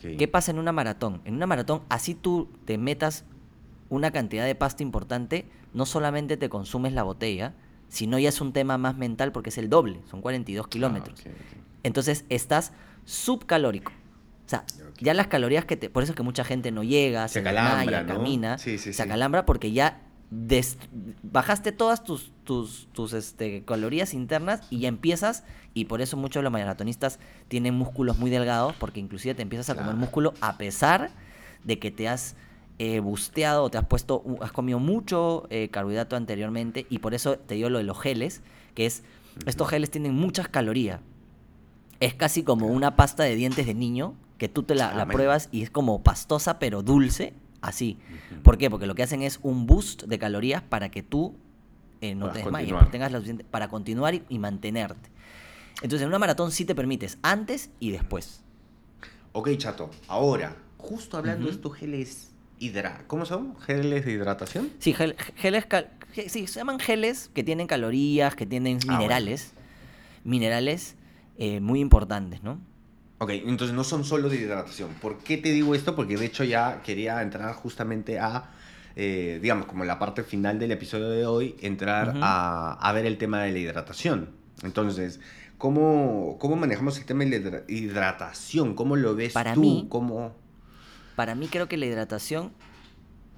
¿Qué 0.00 0.26
pasa 0.26 0.50
en 0.50 0.58
una 0.58 0.72
maratón? 0.72 1.20
En 1.24 1.34
una 1.34 1.46
maratón, 1.46 1.82
así 1.88 2.16
tú 2.16 2.48
te 2.64 2.76
metas 2.76 3.24
una 3.88 4.10
cantidad 4.10 4.44
de 4.44 4.56
pasta 4.56 4.82
importante, 4.82 5.46
no 5.74 5.86
solamente 5.86 6.36
te 6.36 6.48
consumes 6.48 6.92
la 6.92 7.04
botella, 7.04 7.54
sino 7.88 8.18
ya 8.18 8.30
es 8.30 8.40
un 8.40 8.52
tema 8.52 8.78
más 8.78 8.96
mental 8.96 9.30
porque 9.30 9.50
es 9.50 9.58
el 9.58 9.70
doble, 9.70 10.00
son 10.10 10.22
42 10.22 10.66
kilómetros. 10.66 11.22
Ah, 11.24 11.30
ok, 11.30 11.36
ok. 11.36 11.58
Entonces 11.84 12.24
estás 12.28 12.72
subcalórico. 13.04 13.92
O 14.46 14.48
sea, 14.48 14.64
ya 15.00 15.12
las 15.12 15.26
calorías 15.26 15.64
que 15.64 15.76
te... 15.76 15.90
Por 15.90 16.02
eso 16.04 16.12
es 16.12 16.16
que 16.16 16.22
mucha 16.22 16.44
gente 16.44 16.70
no 16.70 16.84
llega, 16.84 17.26
se, 17.28 17.34
Se 17.34 17.42
¿no? 18.02 18.14
camina, 18.14 18.58
Sí, 18.58 18.78
sí, 18.78 18.92
se 18.92 18.92
sí. 18.94 19.02
acalambra 19.02 19.44
porque 19.44 19.72
ya 19.72 20.00
des- 20.30 20.78
bajaste 21.22 21.72
todas 21.72 22.04
tus, 22.04 22.32
tus, 22.44 22.88
tus 22.92 23.12
este, 23.12 23.64
calorías 23.64 24.14
internas 24.14 24.60
y 24.70 24.80
ya 24.80 24.88
empiezas, 24.88 25.42
y 25.74 25.86
por 25.86 26.00
eso 26.00 26.16
muchos 26.16 26.40
de 26.40 26.44
los 26.44 26.52
maratonistas 26.52 27.18
tienen 27.48 27.74
músculos 27.74 28.18
muy 28.18 28.30
delgados, 28.30 28.74
porque 28.78 29.00
inclusive 29.00 29.34
te 29.34 29.42
empiezas 29.42 29.68
a 29.70 29.74
comer 29.74 29.94
músculo 29.96 30.32
a 30.40 30.56
pesar 30.58 31.10
de 31.64 31.78
que 31.78 31.90
te 31.90 32.08
has 32.08 32.36
eh, 32.78 33.00
busteado 33.00 33.64
o 33.64 33.70
te 33.70 33.78
has 33.78 33.86
puesto, 33.86 34.22
u- 34.24 34.42
has 34.42 34.52
comido 34.52 34.78
mucho 34.78 35.46
eh, 35.50 35.68
carbohidrato 35.70 36.14
anteriormente, 36.16 36.86
y 36.88 36.98
por 37.00 37.14
eso 37.14 37.36
te 37.38 37.54
digo 37.56 37.68
lo 37.68 37.78
de 37.78 37.84
los 37.84 38.00
geles, 38.00 38.42
que 38.74 38.86
es, 38.86 39.02
estos 39.46 39.68
geles 39.68 39.90
tienen 39.90 40.14
muchas 40.14 40.48
calorías. 40.48 41.00
Es 41.98 42.14
casi 42.14 42.42
como 42.42 42.66
una 42.68 42.94
pasta 42.96 43.22
de 43.24 43.34
dientes 43.34 43.66
de 43.66 43.74
niño 43.74 44.14
que 44.38 44.48
tú 44.48 44.62
te 44.62 44.74
la, 44.74 45.06
pruebas 45.06 45.48
y 45.52 45.62
es 45.62 45.70
como 45.70 46.02
pastosa 46.02 46.58
pero 46.58 46.82
dulce, 46.82 47.32
así. 47.60 47.98
¿Por 48.42 48.58
qué? 48.58 48.70
Porque 48.70 48.86
lo 48.86 48.94
que 48.94 49.02
hacen 49.02 49.22
es 49.22 49.40
un 49.42 49.66
boost 49.66 50.04
de 50.04 50.18
calorías 50.18 50.62
para 50.62 50.90
que 50.90 51.02
tú 51.02 51.34
eh, 52.00 52.14
no 52.14 52.26
Puedas 52.26 52.34
te 52.34 52.38
desmayes, 52.42 52.90
tengas 52.90 53.10
la 53.12 53.18
suficiente- 53.18 53.44
para 53.44 53.68
continuar 53.68 54.14
y, 54.14 54.22
y 54.28 54.38
mantenerte. 54.38 55.10
Entonces, 55.76 56.02
en 56.02 56.08
una 56.08 56.18
maratón 56.18 56.52
sí 56.52 56.64
te 56.64 56.74
permites 56.74 57.18
antes 57.22 57.70
y 57.80 57.90
después. 57.90 58.42
Ok, 59.32 59.50
chato. 59.56 59.90
Ahora, 60.08 60.56
justo 60.78 61.16
hablando 61.16 61.46
de 61.46 61.52
estos 61.52 61.74
geles 61.74 62.32
hidra... 62.58 63.04
¿Cómo 63.06 63.24
son? 63.26 63.58
¿Geles 63.60 64.04
de 64.06 64.12
hidratación? 64.12 64.70
Sí, 64.78 64.94
gel- 64.94 65.16
geles, 65.36 65.66
cal- 65.66 65.90
sí, 66.14 66.46
se 66.46 66.58
llaman 66.60 66.78
geles 66.78 67.30
que 67.34 67.42
tienen 67.44 67.66
calorías, 67.66 68.34
que 68.34 68.46
tienen 68.46 68.76
Ah, 68.76 68.86
bueno. 68.86 68.98
minerales, 68.98 69.52
minerales 70.24 70.96
eh, 71.38 71.60
muy 71.60 71.80
importantes, 71.80 72.42
¿no? 72.42 72.58
Ok, 73.18 73.30
entonces 73.30 73.74
no 73.74 73.82
son 73.84 74.04
solo 74.04 74.28
de 74.28 74.36
hidratación. 74.36 74.90
¿Por 75.00 75.18
qué 75.18 75.38
te 75.38 75.50
digo 75.52 75.74
esto? 75.74 75.96
Porque 75.96 76.16
de 76.16 76.26
hecho 76.26 76.44
ya 76.44 76.82
quería 76.82 77.22
entrar 77.22 77.54
justamente 77.54 78.18
a, 78.18 78.50
eh, 78.94 79.38
digamos, 79.40 79.66
como 79.66 79.84
la 79.84 79.98
parte 79.98 80.22
final 80.22 80.58
del 80.58 80.72
episodio 80.72 81.08
de 81.08 81.24
hoy, 81.24 81.56
entrar 81.62 82.14
a, 82.20 82.72
a 82.80 82.92
ver 82.92 83.06
el 83.06 83.16
tema 83.16 83.42
de 83.42 83.52
la 83.52 83.58
hidratación. 83.58 84.30
Entonces, 84.62 85.18
¿cómo, 85.56 86.36
cómo 86.38 86.56
manejamos 86.56 86.98
el 86.98 87.06
tema 87.06 87.24
de 87.24 87.30
la 87.30 87.36
hidra- 87.36 87.64
hidratación? 87.68 88.74
¿Cómo 88.74 88.96
lo 88.96 89.14
ves 89.14 89.32
Para 89.32 89.54
tú? 89.54 89.60
mí- 89.60 89.86
¿Cómo... 89.88 90.34
Para 91.16 91.34
mí 91.34 91.48
creo 91.48 91.66
que 91.68 91.78
la 91.78 91.86
hidratación 91.86 92.52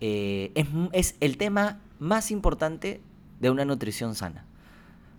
eh, 0.00 0.50
es, 0.56 0.66
es 0.92 1.14
el 1.20 1.36
tema 1.36 1.78
más 2.00 2.32
importante 2.32 3.00
de 3.38 3.50
una 3.50 3.64
nutrición 3.64 4.16
sana. 4.16 4.44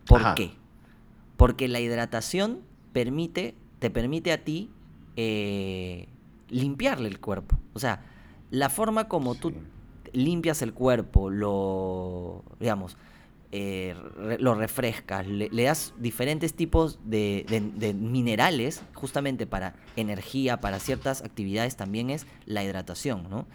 ¿Por 0.06 0.20
Ajá. 0.20 0.36
qué? 0.36 0.52
Porque 1.38 1.70
la 1.70 1.80
hidratación 1.80 2.60
permite, 2.92 3.56
te 3.80 3.90
permite 3.90 4.32
a 4.32 4.44
ti 4.44 4.70
eh, 5.16 6.08
limpiarle 6.50 7.08
el 7.08 7.20
cuerpo. 7.20 7.58
O 7.74 7.80
sea, 7.80 8.02
la 8.52 8.70
forma 8.70 9.08
como 9.08 9.36
tú 9.36 9.54
limpias 10.14 10.62
el 10.62 10.74
cuerpo, 10.74 11.30
lo, 11.30 12.44
digamos, 12.60 12.98
eh, 13.52 13.96
re- 14.18 14.38
lo 14.40 14.54
refrescas, 14.56 15.26
le, 15.28 15.50
le 15.50 15.64
das 15.64 15.94
diferentes 15.98 16.54
tipos 16.54 17.00
de, 17.04 17.46
de- 17.50 17.62
de 17.62 17.94
minerales, 17.94 18.82
justamente 18.94 19.48
para 19.48 19.76
energía, 19.96 20.60
para 20.62 20.80
ciertas 20.80 21.24
actividades, 21.24 21.76
también 21.76 22.10
es 22.10 22.28
la 22.46 22.64
hidratación, 22.64 23.28
¿no? 23.30 23.46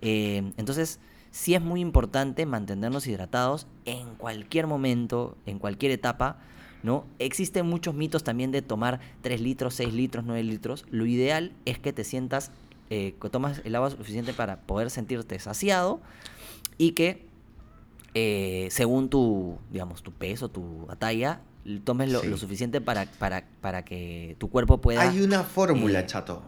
Eh, 0.00 0.52
entonces, 0.56 0.98
sí 1.30 1.54
es 1.54 1.62
muy 1.62 1.80
importante 1.80 2.44
mantenernos 2.46 3.06
hidratados 3.06 3.66
en 3.84 4.14
cualquier 4.16 4.66
momento, 4.66 5.36
en 5.46 5.58
cualquier 5.58 5.92
etapa, 5.92 6.38
¿no? 6.82 7.04
Existen 7.18 7.66
muchos 7.66 7.94
mitos 7.94 8.24
también 8.24 8.50
de 8.50 8.62
tomar 8.62 9.00
3 9.22 9.40
litros, 9.40 9.74
6 9.74 9.92
litros, 9.94 10.24
9 10.24 10.42
litros. 10.42 10.84
Lo 10.90 11.06
ideal 11.06 11.52
es 11.64 11.78
que 11.78 11.92
te 11.92 12.04
sientas, 12.04 12.50
eh, 12.90 13.14
que 13.20 13.28
tomas 13.30 13.60
el 13.64 13.74
agua 13.74 13.90
suficiente 13.90 14.32
para 14.32 14.56
poder 14.60 14.90
sentirte 14.90 15.38
saciado 15.38 16.00
y 16.78 16.92
que 16.92 17.24
eh, 18.14 18.68
según 18.70 19.08
tu, 19.08 19.56
digamos, 19.70 20.02
tu 20.02 20.12
peso, 20.12 20.48
tu 20.50 20.86
talla, 20.98 21.40
tomes 21.84 22.10
lo, 22.12 22.20
Sí. 22.20 22.26
lo 22.28 22.36
suficiente 22.36 22.80
para, 22.80 23.06
para, 23.06 23.44
para 23.60 23.84
que 23.84 24.36
tu 24.38 24.50
cuerpo 24.50 24.78
pueda... 24.80 25.00
Hay 25.00 25.20
una 25.22 25.44
fórmula, 25.44 26.00
eh, 26.00 26.06
chato. 26.06 26.42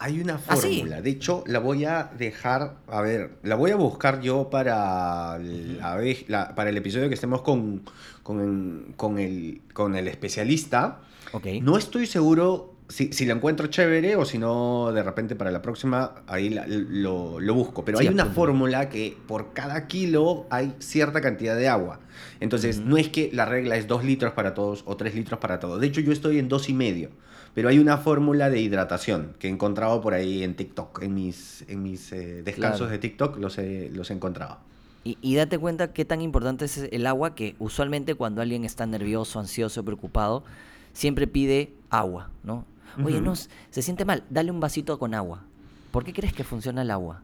Hay 0.00 0.20
una 0.20 0.40
¿Ah, 0.46 0.56
sí? 0.56 0.76
fórmula. 0.78 1.02
De 1.02 1.10
hecho, 1.10 1.42
la 1.46 1.58
voy 1.58 1.84
a 1.84 2.10
dejar, 2.16 2.76
a 2.86 3.00
ver, 3.02 3.32
la 3.42 3.56
voy 3.56 3.72
a 3.72 3.76
buscar 3.76 4.20
yo 4.20 4.48
para, 4.48 5.38
la 5.38 5.96
vez- 5.96 6.24
la- 6.28 6.54
para 6.54 6.70
el 6.70 6.76
episodio 6.76 7.08
que 7.08 7.14
estemos 7.14 7.42
con, 7.42 7.82
con, 8.22 8.92
con 8.96 9.18
el, 9.18 9.60
con 9.72 9.96
el 9.96 10.06
especialista. 10.08 11.00
Ok. 11.32 11.46
No 11.62 11.76
estoy 11.76 12.06
seguro 12.06 12.74
si, 12.88 13.12
si 13.12 13.26
la 13.26 13.34
encuentro 13.34 13.66
chévere 13.66 14.14
o 14.16 14.24
si 14.24 14.38
no, 14.38 14.92
de 14.92 15.02
repente 15.02 15.34
para 15.34 15.50
la 15.50 15.60
próxima, 15.62 16.14
ahí 16.28 16.48
la- 16.48 16.66
lo, 16.68 17.40
lo 17.40 17.54
busco. 17.54 17.84
Pero 17.84 17.98
Sí, 17.98 18.06
hay 18.06 18.12
una 18.14 18.26
fórmula 18.26 18.88
que 18.88 19.16
por 19.26 19.52
cada 19.52 19.88
kilo 19.88 20.46
hay 20.48 20.74
cierta 20.78 21.20
cantidad 21.20 21.56
de 21.56 21.68
agua. 21.68 21.98
Entonces, 22.40 22.78
no 22.78 22.96
es 22.98 23.08
que 23.08 23.30
la 23.32 23.46
regla 23.46 23.76
es 23.76 23.88
2 23.88 24.04
litros 24.04 24.32
para 24.32 24.54
todos 24.54 24.84
o 24.86 24.96
3 24.96 25.14
litros 25.16 25.40
para 25.40 25.58
todos. 25.58 25.80
De 25.80 25.88
hecho, 25.88 26.00
yo 26.00 26.12
estoy 26.12 26.38
en 26.38 26.48
dos 26.48 26.68
y 26.68 26.72
medio. 26.72 27.10
Pero 27.58 27.70
hay 27.70 27.80
una 27.80 27.98
fórmula 27.98 28.50
de 28.50 28.60
hidratación 28.60 29.34
que 29.40 29.48
he 29.48 29.50
encontrado 29.50 30.00
por 30.00 30.14
ahí 30.14 30.44
en 30.44 30.54
TikTok. 30.54 31.02
En 31.02 31.12
mis, 31.12 31.64
en 31.66 31.82
mis 31.82 32.12
eh, 32.12 32.44
descansos 32.44 32.82
Claro. 32.82 32.92
de 32.92 32.98
TikTok 32.98 33.36
los 33.38 33.58
he, 33.58 33.90
los 33.92 34.12
he 34.12 34.14
encontrado. 34.14 34.58
Y, 35.02 35.18
y 35.22 35.34
date 35.34 35.58
cuenta 35.58 35.92
qué 35.92 36.04
tan 36.04 36.20
importante 36.20 36.66
es 36.66 36.78
el 36.78 37.04
agua 37.04 37.34
que 37.34 37.56
usualmente 37.58 38.14
cuando 38.14 38.42
alguien 38.42 38.64
está 38.64 38.86
nervioso, 38.86 39.40
ansioso, 39.40 39.84
preocupado, 39.84 40.44
siempre 40.92 41.26
pide 41.26 41.72
agua, 41.90 42.30
¿no? 42.44 42.64
Oye, 43.04 43.20
no, 43.20 43.34
se 43.34 43.82
siente 43.82 44.04
mal, 44.04 44.22
dale 44.30 44.52
un 44.52 44.60
vasito 44.60 44.96
con 45.00 45.12
agua. 45.12 45.42
¿Por 45.90 46.04
qué 46.04 46.12
crees 46.12 46.32
que 46.32 46.44
funciona 46.44 46.82
el 46.82 46.92
agua? 46.92 47.22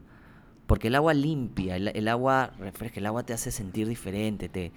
Porque 0.67 0.89
el 0.89 0.95
agua 0.95 1.13
limpia, 1.13 1.77
el, 1.77 1.87
el 1.87 2.09
agua 2.09 2.51
refresca, 2.59 2.99
el 2.99 3.05
agua 3.05 3.23
te 3.23 3.31
hace 3.31 3.51
sentir 3.51 3.87
diferente, 3.87 4.49
te 4.49 4.73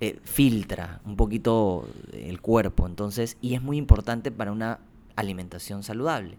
eh, 0.00 0.18
filtra 0.22 1.00
un 1.04 1.16
poquito 1.16 1.88
el 2.12 2.40
cuerpo, 2.40 2.86
entonces, 2.86 3.36
y 3.40 3.54
es 3.54 3.62
muy 3.62 3.76
importante 3.76 4.30
para 4.30 4.52
una 4.52 4.78
alimentación 5.16 5.82
saludable, 5.82 6.36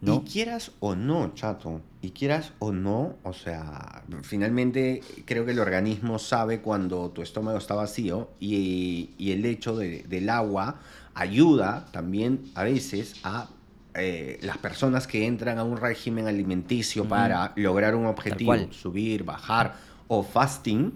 ¿no? 0.00 0.22
Y 0.26 0.30
quieras 0.30 0.72
o 0.80 0.94
no, 0.94 1.32
chato, 1.34 1.80
y 2.02 2.10
quieras 2.10 2.52
o 2.58 2.72
no, 2.72 3.16
o 3.22 3.32
sea, 3.32 4.02
finalmente 4.22 5.00
creo 5.24 5.44
que 5.44 5.52
el 5.52 5.58
organismo 5.58 6.18
sabe 6.18 6.60
cuando 6.60 7.10
tu 7.10 7.22
estómago 7.22 7.58
está 7.58 7.74
vacío 7.74 8.30
y, 8.40 9.10
y 9.18 9.32
el 9.32 9.44
hecho 9.44 9.76
de- 9.76 10.02
del 10.04 10.28
agua 10.30 10.76
ayuda 11.14 11.86
también 11.92 12.42
a 12.54 12.62
veces 12.64 13.16
a 13.24 13.48
eh, 13.94 14.38
las 14.42 14.58
personas 14.58 15.06
que 15.06 15.26
entran 15.26 15.58
a 15.58 15.64
un 15.64 15.78
régimen 15.78 16.26
alimenticio 16.26 17.08
para 17.08 17.52
lograr 17.56 17.94
un 17.94 18.04
objetivo, 18.06 18.52
subir, 18.72 19.24
bajar 19.24 19.76
o 20.08 20.22
fasting, 20.22 20.92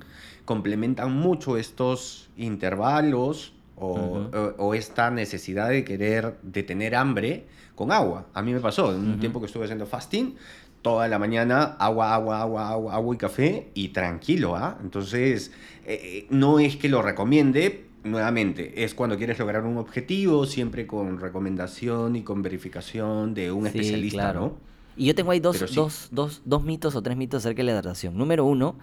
complementan 0.54 1.12
mucho 1.14 1.56
estos 1.56 2.28
intervalos 2.36 3.52
o, 3.76 3.86
Ujú. 3.86 4.36
o- 4.36 4.66
o 4.66 4.74
esta 4.74 5.08
necesidad 5.08 5.68
de 5.68 5.84
querer, 5.84 6.34
de 6.42 6.64
tener 6.64 6.96
hambre 6.96 7.44
con 7.76 7.92
agua. 7.92 8.26
A 8.34 8.42
mí 8.42 8.52
me 8.52 8.58
pasó, 8.58 8.90
en 8.92 8.98
un 9.00 9.10
Ujú. 9.12 9.20
tiempo 9.20 9.38
que 9.38 9.46
estuve 9.46 9.66
haciendo 9.66 9.86
fasting, 9.86 10.34
toda 10.82 11.06
la 11.06 11.20
mañana 11.20 11.76
agua, 11.78 12.12
agua, 12.12 12.40
agua, 12.40 12.68
agua, 12.68 12.94
agua 12.94 13.14
y 13.14 13.18
café 13.18 13.68
y 13.74 13.90
tranquilo, 13.90 14.56
¿ah? 14.56 14.76
Entonces, 14.82 15.52
eh, 15.86 16.26
no 16.30 16.58
es 16.58 16.74
que 16.76 16.88
lo 16.88 17.00
recomiende, 17.00 17.84
nuevamente, 18.02 18.82
es 18.82 18.92
cuando 18.94 19.16
quieres 19.16 19.38
lograr 19.38 19.62
un 19.64 19.78
objetivo, 19.78 20.46
siempre 20.46 20.88
con 20.88 21.20
recomendación 21.20 22.16
y 22.16 22.22
con 22.24 22.42
verificación 22.42 23.34
de 23.34 23.52
un 23.52 23.62
Sí, 23.62 23.68
especialista, 23.68 24.18
claro. 24.18 24.40
¿no? 24.40 24.70
Y 24.96 25.06
yo 25.06 25.14
tengo 25.14 25.30
ahí 25.30 25.38
dos, 25.40 25.56
sí. 25.68 25.74
dos, 25.76 26.08
dos, 26.10 26.42
dos 26.44 26.64
mitos 26.64 26.96
o 26.96 27.02
tres 27.02 27.16
mitos 27.16 27.38
acerca 27.46 27.58
de 27.58 27.64
la 27.66 27.72
hidratación. 27.72 28.18
Número 28.18 28.44
uno, 28.44 28.74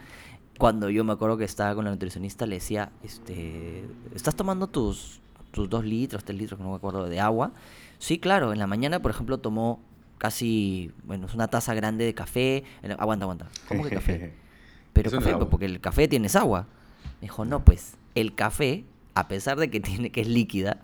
cuando 0.58 0.90
yo 0.90 1.04
me 1.04 1.14
acuerdo 1.14 1.38
que 1.38 1.46
estaba 1.46 1.76
con 1.76 1.86
la 1.86 1.92
nutricionista, 1.92 2.46
le 2.46 2.56
decía, 2.56 2.92
este, 3.04 3.86
¿estás 4.16 4.36
tomando 4.36 4.68
tus, 4.68 5.20
tus 5.52 5.70
dos 5.70 5.86
litros, 5.86 6.24
tres 6.24 6.38
litros, 6.38 6.58
que 6.58 6.64
no 6.64 6.72
me 6.72 6.76
acuerdo, 6.78 7.08
de 7.08 7.20
agua? 7.20 7.52
Sí, 8.00 8.20
claro. 8.20 8.54
En 8.54 8.60
la 8.60 8.68
mañana, 8.68 9.00
por 9.02 9.12
ejemplo, 9.12 9.38
tomó 9.40 9.80
casi, 10.18 10.92
bueno, 11.04 11.28
es 11.28 11.34
una 11.36 11.48
taza 11.48 11.74
grande 11.74 12.06
de 12.06 12.14
café. 12.14 12.64
Aguanta, 12.98 13.26
aguanta. 13.26 13.48
¿Cómo 13.68 13.84
que 13.84 13.92
café? 13.92 14.34
Pero 14.94 15.08
Eso 15.10 15.18
no 15.18 15.22
café, 15.22 15.32
agua. 15.34 15.40
pues, 15.46 15.52
porque 15.52 15.66
el 15.66 15.80
café 15.80 16.08
tienes 16.08 16.36
agua. 16.36 16.68
Me 17.22 17.28
dijo, 17.28 17.46
no, 17.46 17.64
pues, 17.64 17.96
el 18.16 18.34
café, 18.36 18.84
a 19.14 19.28
pesar 19.28 19.58
de 19.58 19.70
que 19.70 19.80
tiene, 19.80 20.12
que 20.12 20.22
es 20.22 20.28
líquida, 20.28 20.78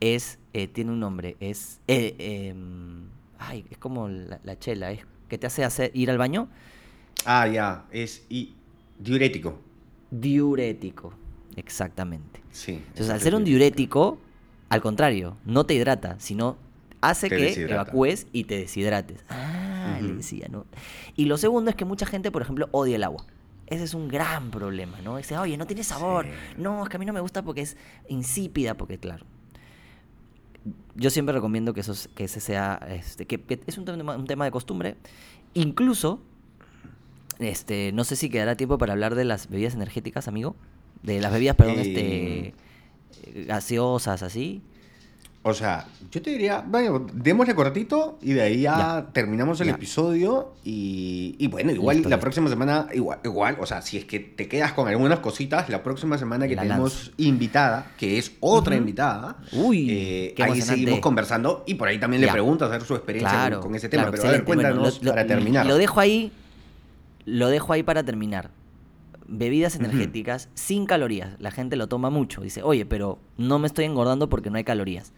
es, 0.00 0.38
eh, 0.52 0.66
tiene 0.68 0.90
un 0.90 1.00
nombre, 1.00 1.36
es, 1.40 1.80
eh, 1.88 2.14
em, 2.18 3.06
ay, 3.38 3.64
es 3.70 3.78
como 3.78 4.08
la, 4.08 4.40
la 4.44 4.58
chela, 4.58 4.90
es 4.90 5.00
que 5.28 5.38
te 5.38 5.46
hace 5.46 5.64
hacer, 5.64 5.90
ir 5.94 6.10
al 6.10 6.18
baño, 6.18 6.48
Ah, 7.26 7.46
ya, 7.48 7.84
es 7.90 8.26
y, 8.28 8.54
diurético. 8.98 9.58
diurético, 10.10 11.12
exactamente. 11.56 12.40
Sí. 12.50 12.72
Entonces, 12.72 13.10
al 13.10 13.20
ser 13.20 13.34
un 13.34 13.44
diurético. 13.44 14.18
al 14.68 14.80
contrario, 14.80 15.36
no 15.44 15.64
te 15.66 15.74
hidrata, 15.74 16.16
sino 16.18 16.56
hace 17.00 17.28
que 17.28 17.36
deshidrata. 17.36 17.74
evacúes 17.74 18.26
y 18.32 18.44
te 18.44 18.58
deshidrates. 18.58 19.24
Ah, 19.28 19.98
le 20.00 20.14
decía, 20.14 20.48
¿no? 20.50 20.66
Y 21.16 21.26
lo 21.26 21.36
segundo 21.36 21.70
es 21.70 21.76
que 21.76 21.84
mucha 21.84 22.06
gente, 22.06 22.30
por 22.30 22.42
ejemplo, 22.42 22.68
odia 22.72 22.96
el 22.96 23.04
agua. 23.04 23.24
Ese 23.66 23.84
es 23.84 23.94
un 23.94 24.08
gran 24.08 24.50
problema, 24.50 25.00
¿no? 25.02 25.16
Dice, 25.16 25.38
oye, 25.38 25.56
no 25.56 25.66
tiene 25.66 25.84
sabor. 25.84 26.26
Sí. 26.26 26.30
No, 26.58 26.82
es 26.82 26.88
que 26.88 26.96
a 26.96 26.98
mí 26.98 27.06
no 27.06 27.12
me 27.12 27.20
gusta 27.20 27.42
porque 27.42 27.62
es 27.62 27.76
insípida, 28.08 28.74
porque 28.74 28.98
claro. 28.98 29.24
yo 30.94 31.10
siempre 31.10 31.34
recomiendo 31.34 31.72
que, 31.72 31.80
eso, 31.80 31.94
que 32.14 32.24
ese 32.24 32.40
sea, 32.40 32.80
este, 32.90 33.26
que, 33.26 33.42
es 33.66 33.78
un 33.78 33.84
tema, 33.84 34.16
un 34.16 34.26
tema 34.26 34.44
de 34.44 34.50
costumbre. 34.50 34.96
Incluso, 35.54 36.20
este, 37.38 37.92
no 37.92 38.04
sé 38.04 38.16
si 38.16 38.28
quedará 38.30 38.56
tiempo 38.56 38.78
para 38.78 38.92
hablar 38.92 39.14
de 39.14 39.24
las 39.24 39.48
bebidas 39.48 39.74
energéticas, 39.74 40.28
amigo. 40.28 40.56
De 41.02 41.20
las 41.20 41.32
bebidas, 41.32 41.56
perdón, 41.56 41.78
este, 41.78 42.54
Eh, 43.26 43.44
gaseosas, 43.46 44.22
así. 44.22 44.62
O 45.46 45.52
sea, 45.52 45.86
yo 46.10 46.22
te 46.22 46.30
diría, 46.30 46.64
bueno, 46.66 47.06
démosle 47.12 47.54
cortito 47.54 48.18
y 48.22 48.32
de 48.32 48.40
ahí 48.40 48.60
ya, 48.62 48.78
Ya. 48.78 49.06
terminamos 49.12 49.60
el 49.60 49.66
Ya. 49.68 49.74
episodio 49.74 50.54
y, 50.64 51.36
y 51.38 51.48
bueno, 51.48 51.70
igual 51.70 51.96
Listo, 51.96 52.08
la 52.08 52.18
próxima 52.18 52.48
semana, 52.48 52.86
igual, 52.94 53.18
igual, 53.24 53.58
o 53.60 53.66
sea, 53.66 53.82
si 53.82 53.98
es 53.98 54.06
que 54.06 54.20
te 54.20 54.48
quedas 54.48 54.72
con 54.72 54.88
algunas 54.88 55.18
cositas, 55.18 55.68
la 55.68 55.82
próxima 55.82 56.16
semana 56.16 56.48
que 56.48 56.56
La 56.56 56.62
tenemos 56.62 56.94
lanzo. 57.08 57.12
invitada, 57.18 57.92
que 57.98 58.16
es 58.16 58.32
otra 58.40 58.74
invitada, 58.74 59.36
Uy, 59.52 59.86
eh, 59.90 60.34
ahí 60.42 60.62
seguimos 60.62 61.00
conversando 61.00 61.62
y 61.66 61.74
por 61.74 61.88
ahí 61.88 61.98
también 62.00 62.22
le 62.22 62.28
preguntas 62.32 62.68
a 62.68 62.72
ver 62.72 62.82
su 62.82 62.94
experiencia 62.94 63.30
Claro, 63.38 63.56
con, 63.60 63.68
con 63.68 63.74
ese 63.76 63.90
tema. 63.90 64.04
claro, 64.04 64.16
Pero 64.16 64.28
a 64.28 64.32
ver. 64.32 64.42
Bueno, 64.44 64.62
cuéntanos 64.62 65.02
lo- 65.02 65.10
para 65.10 65.26
terminar. 65.26 65.66
Lo 65.66 65.76
dejo 65.76 66.00
ahí, 66.00 66.32
lo 67.26 67.48
dejo 67.48 67.72
ahí 67.72 67.82
para 67.82 68.02
terminar. 68.02 68.50
Bebidas 69.26 69.76
energéticas 69.76 70.50
sin 70.54 70.84
calorías. 70.86 71.36
La 71.40 71.50
gente 71.50 71.76
lo 71.76 71.86
toma 71.86 72.10
mucho. 72.10 72.42
Dice, 72.42 72.62
oye, 72.62 72.84
pero 72.84 73.18
no 73.38 73.58
me 73.58 73.66
estoy 73.66 73.86
engordando 73.86 74.28
porque 74.28 74.50
no 74.50 74.56
hay 74.58 74.64
calorías. 74.64 75.12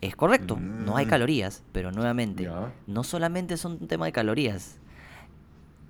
Es 0.00 0.16
correcto, 0.16 0.58
no 0.60 0.96
hay 0.96 1.06
Mm. 1.06 1.08
calorías, 1.08 1.62
pero 1.72 1.92
nuevamente, 1.92 2.48
no 2.86 3.04
solamente 3.04 3.56
son 3.56 3.78
un 3.80 3.86
tema 3.88 4.06
de 4.06 4.12
calorías. 4.12 4.78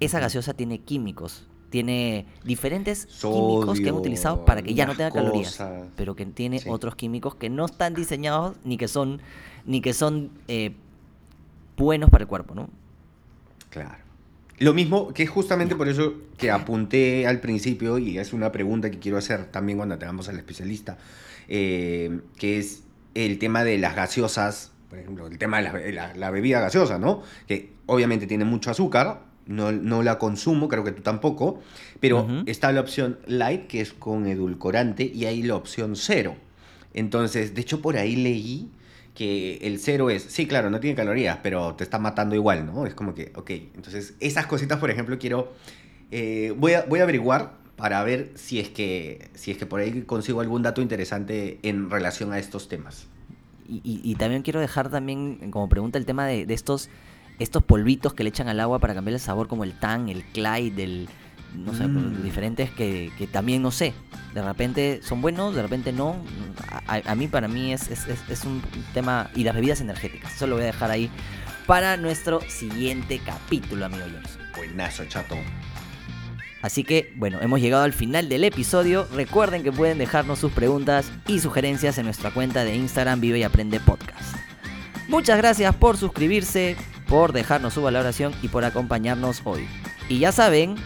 Esa 0.00 0.18
gaseosa 0.20 0.54
tiene 0.54 0.80
químicos, 0.80 1.46
tiene 1.70 2.26
diferentes 2.44 3.06
químicos 3.06 3.80
que 3.80 3.88
han 3.88 3.94
utilizado 3.96 4.44
para 4.44 4.62
que 4.62 4.74
ya 4.74 4.86
no 4.86 4.94
tenga 4.94 5.10
calorías, 5.12 5.52
cosas. 5.56 5.88
pero 5.96 6.14
que 6.16 6.26
tiene 6.26 6.58
Sí. 6.60 6.68
otros 6.68 6.94
químicos 6.96 7.34
que 7.36 7.50
no 7.50 7.64
están 7.66 7.94
diseñados 7.94 8.56
ni 8.64 8.76
que 8.76 8.88
son 8.88 9.20
ni 9.64 9.80
que 9.80 9.94
son 9.94 10.30
eh, 10.48 10.74
buenos 11.76 12.10
para 12.10 12.22
el 12.22 12.28
cuerpo, 12.28 12.54
¿no? 12.54 12.68
Claro. 13.70 14.03
Lo 14.58 14.72
mismo 14.72 15.12
que 15.12 15.24
es 15.24 15.30
justamente 15.30 15.74
por 15.74 15.88
eso 15.88 16.14
que 16.38 16.50
apunté 16.50 17.26
al 17.26 17.40
principio, 17.40 17.98
y 17.98 18.18
es 18.18 18.32
una 18.32 18.52
pregunta 18.52 18.90
que 18.90 18.98
quiero 18.98 19.18
hacer 19.18 19.46
también 19.46 19.78
cuando 19.78 19.98
tengamos 19.98 20.28
al 20.28 20.36
especialista, 20.36 20.96
eh, 21.48 22.20
que 22.38 22.58
es 22.58 22.84
el 23.14 23.38
tema 23.38 23.64
de 23.64 23.78
las 23.78 23.96
gaseosas, 23.96 24.70
por 24.88 24.98
ejemplo, 24.98 25.26
el 25.26 25.38
tema 25.38 25.58
de 25.60 25.64
la, 25.64 25.72
la- 26.08 26.14
la 26.14 26.30
bebida 26.30 26.60
gaseosa, 26.60 26.98
¿no? 26.98 27.22
Que 27.48 27.70
obviamente 27.86 28.26
tiene 28.26 28.44
mucho 28.44 28.70
azúcar, 28.70 29.22
no, 29.46 29.72
no 29.72 30.02
la 30.02 30.18
consumo, 30.18 30.68
creo 30.68 30.84
que 30.84 30.92
tú 30.92 31.02
tampoco, 31.02 31.60
pero 32.00 32.26
está 32.46 32.70
la 32.72 32.80
opción 32.80 33.18
light, 33.26 33.66
que 33.66 33.80
es 33.80 33.92
con 33.92 34.26
edulcorante, 34.26 35.04
y 35.04 35.26
hay 35.26 35.42
la 35.42 35.56
opción 35.56 35.96
cero. 35.96 36.36
Entonces, 36.94 37.54
de 37.54 37.60
hecho, 37.60 37.82
por 37.82 37.96
ahí 37.96 38.14
leí 38.16 38.68
que 39.14 39.58
el 39.62 39.78
cero 39.78 40.10
es, 40.10 40.22
sí, 40.24 40.46
claro, 40.46 40.70
no 40.70 40.80
tiene 40.80 40.96
calorías, 40.96 41.38
pero 41.42 41.74
te 41.74 41.84
está 41.84 41.98
matando 41.98 42.34
igual, 42.34 42.66
¿no? 42.66 42.84
Es 42.86 42.94
como 42.94 43.14
que, 43.14 43.32
ok, 43.36 43.50
entonces 43.74 44.14
esas 44.20 44.46
cositas, 44.46 44.78
por 44.78 44.90
ejemplo, 44.90 45.18
quiero, 45.18 45.52
eh, 46.10 46.52
voy, 46.56 46.72
a, 46.74 46.82
voy 46.82 47.00
a 47.00 47.04
averiguar 47.04 47.54
para 47.76 48.02
ver 48.04 48.32
si 48.34 48.60
es, 48.60 48.68
que, 48.68 49.28
si 49.34 49.50
es 49.52 49.56
que 49.58 49.66
por 49.66 49.80
ahí 49.80 50.02
consigo 50.02 50.40
algún 50.40 50.62
dato 50.62 50.82
interesante 50.82 51.58
en 51.62 51.90
relación 51.90 52.32
a 52.32 52.38
estos 52.38 52.68
temas. 52.68 53.06
Y, 53.68 53.80
y- 54.04 54.14
también 54.16 54.42
quiero 54.42 54.60
dejar 54.60 54.90
también 54.90 55.50
como 55.50 55.68
pregunta 55.70 55.96
el 55.96 56.04
tema 56.04 56.26
de, 56.26 56.44
de 56.44 56.52
estos 56.54 56.90
estos 57.38 57.64
polvitos 57.64 58.14
que 58.14 58.22
le 58.22 58.28
echan 58.28 58.46
al 58.46 58.60
agua 58.60 58.78
para 58.78 58.94
cambiar 58.94 59.14
el 59.14 59.20
sabor, 59.20 59.48
como 59.48 59.64
el 59.64 59.72
Tang, 59.78 60.08
el 60.08 60.22
Clyde, 60.22 60.84
el 60.84 61.08
no 61.54 61.74
sé, 61.74 61.86
Mm. 61.86 62.22
diferentes 62.22 62.70
que, 62.70 63.12
que 63.18 63.26
también 63.26 63.62
no 63.62 63.70
sé. 63.70 63.94
De 64.34 64.42
repente 64.42 65.00
son 65.02 65.20
buenos, 65.22 65.54
de 65.54 65.62
repente 65.62 65.92
no. 65.92 66.16
A, 66.86 67.00
a 67.04 67.14
mí, 67.14 67.28
para 67.28 67.46
mí, 67.48 67.72
es, 67.72 67.90
es, 67.90 68.06
es- 68.28 68.44
un 68.44 68.62
tema. 68.92 69.30
Y 69.34 69.44
las 69.44 69.54
bebidas 69.54 69.80
energéticas. 69.80 70.34
Eso 70.34 70.46
lo 70.46 70.56
voy 70.56 70.64
a 70.64 70.66
dejar 70.66 70.90
ahí 70.90 71.08
para 71.66 71.96
nuestro 71.96 72.40
siguiente 72.48 73.20
capítulo, 73.24 73.86
amigo 73.86 74.04
Jones. 74.10 74.38
Buenazo, 74.56 75.04
chato. 75.06 75.36
Así 76.62 76.82
que, 76.82 77.12
bueno, 77.16 77.38
hemos 77.42 77.60
llegado 77.60 77.84
al 77.84 77.92
final 77.92 78.28
del 78.28 78.42
episodio. 78.44 79.06
Recuerden 79.12 79.62
que 79.62 79.70
pueden 79.70 79.98
dejarnos 79.98 80.38
sus 80.38 80.50
preguntas 80.52 81.12
y 81.28 81.38
sugerencias 81.40 81.98
en 81.98 82.06
nuestra 82.06 82.30
cuenta 82.30 82.64
de 82.64 82.74
Instagram 82.74 83.20
Vive 83.20 83.38
y 83.38 83.42
Aprende 83.42 83.80
Podcast. 83.80 84.34
Muchas 85.08 85.36
gracias 85.36 85.74
por 85.76 85.98
suscribirse, 85.98 86.76
por 87.06 87.32
dejarnos 87.34 87.74
su 87.74 87.82
valoración 87.82 88.32
y 88.42 88.48
por 88.48 88.64
acompañarnos 88.64 89.42
hoy. 89.44 89.66
Y 90.08 90.18
ya 90.20 90.32
saben, 90.32 90.76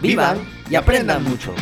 Vivan 0.00 0.38
y 0.70 0.76
aprendan 0.76 1.22
mucho. 1.24 1.54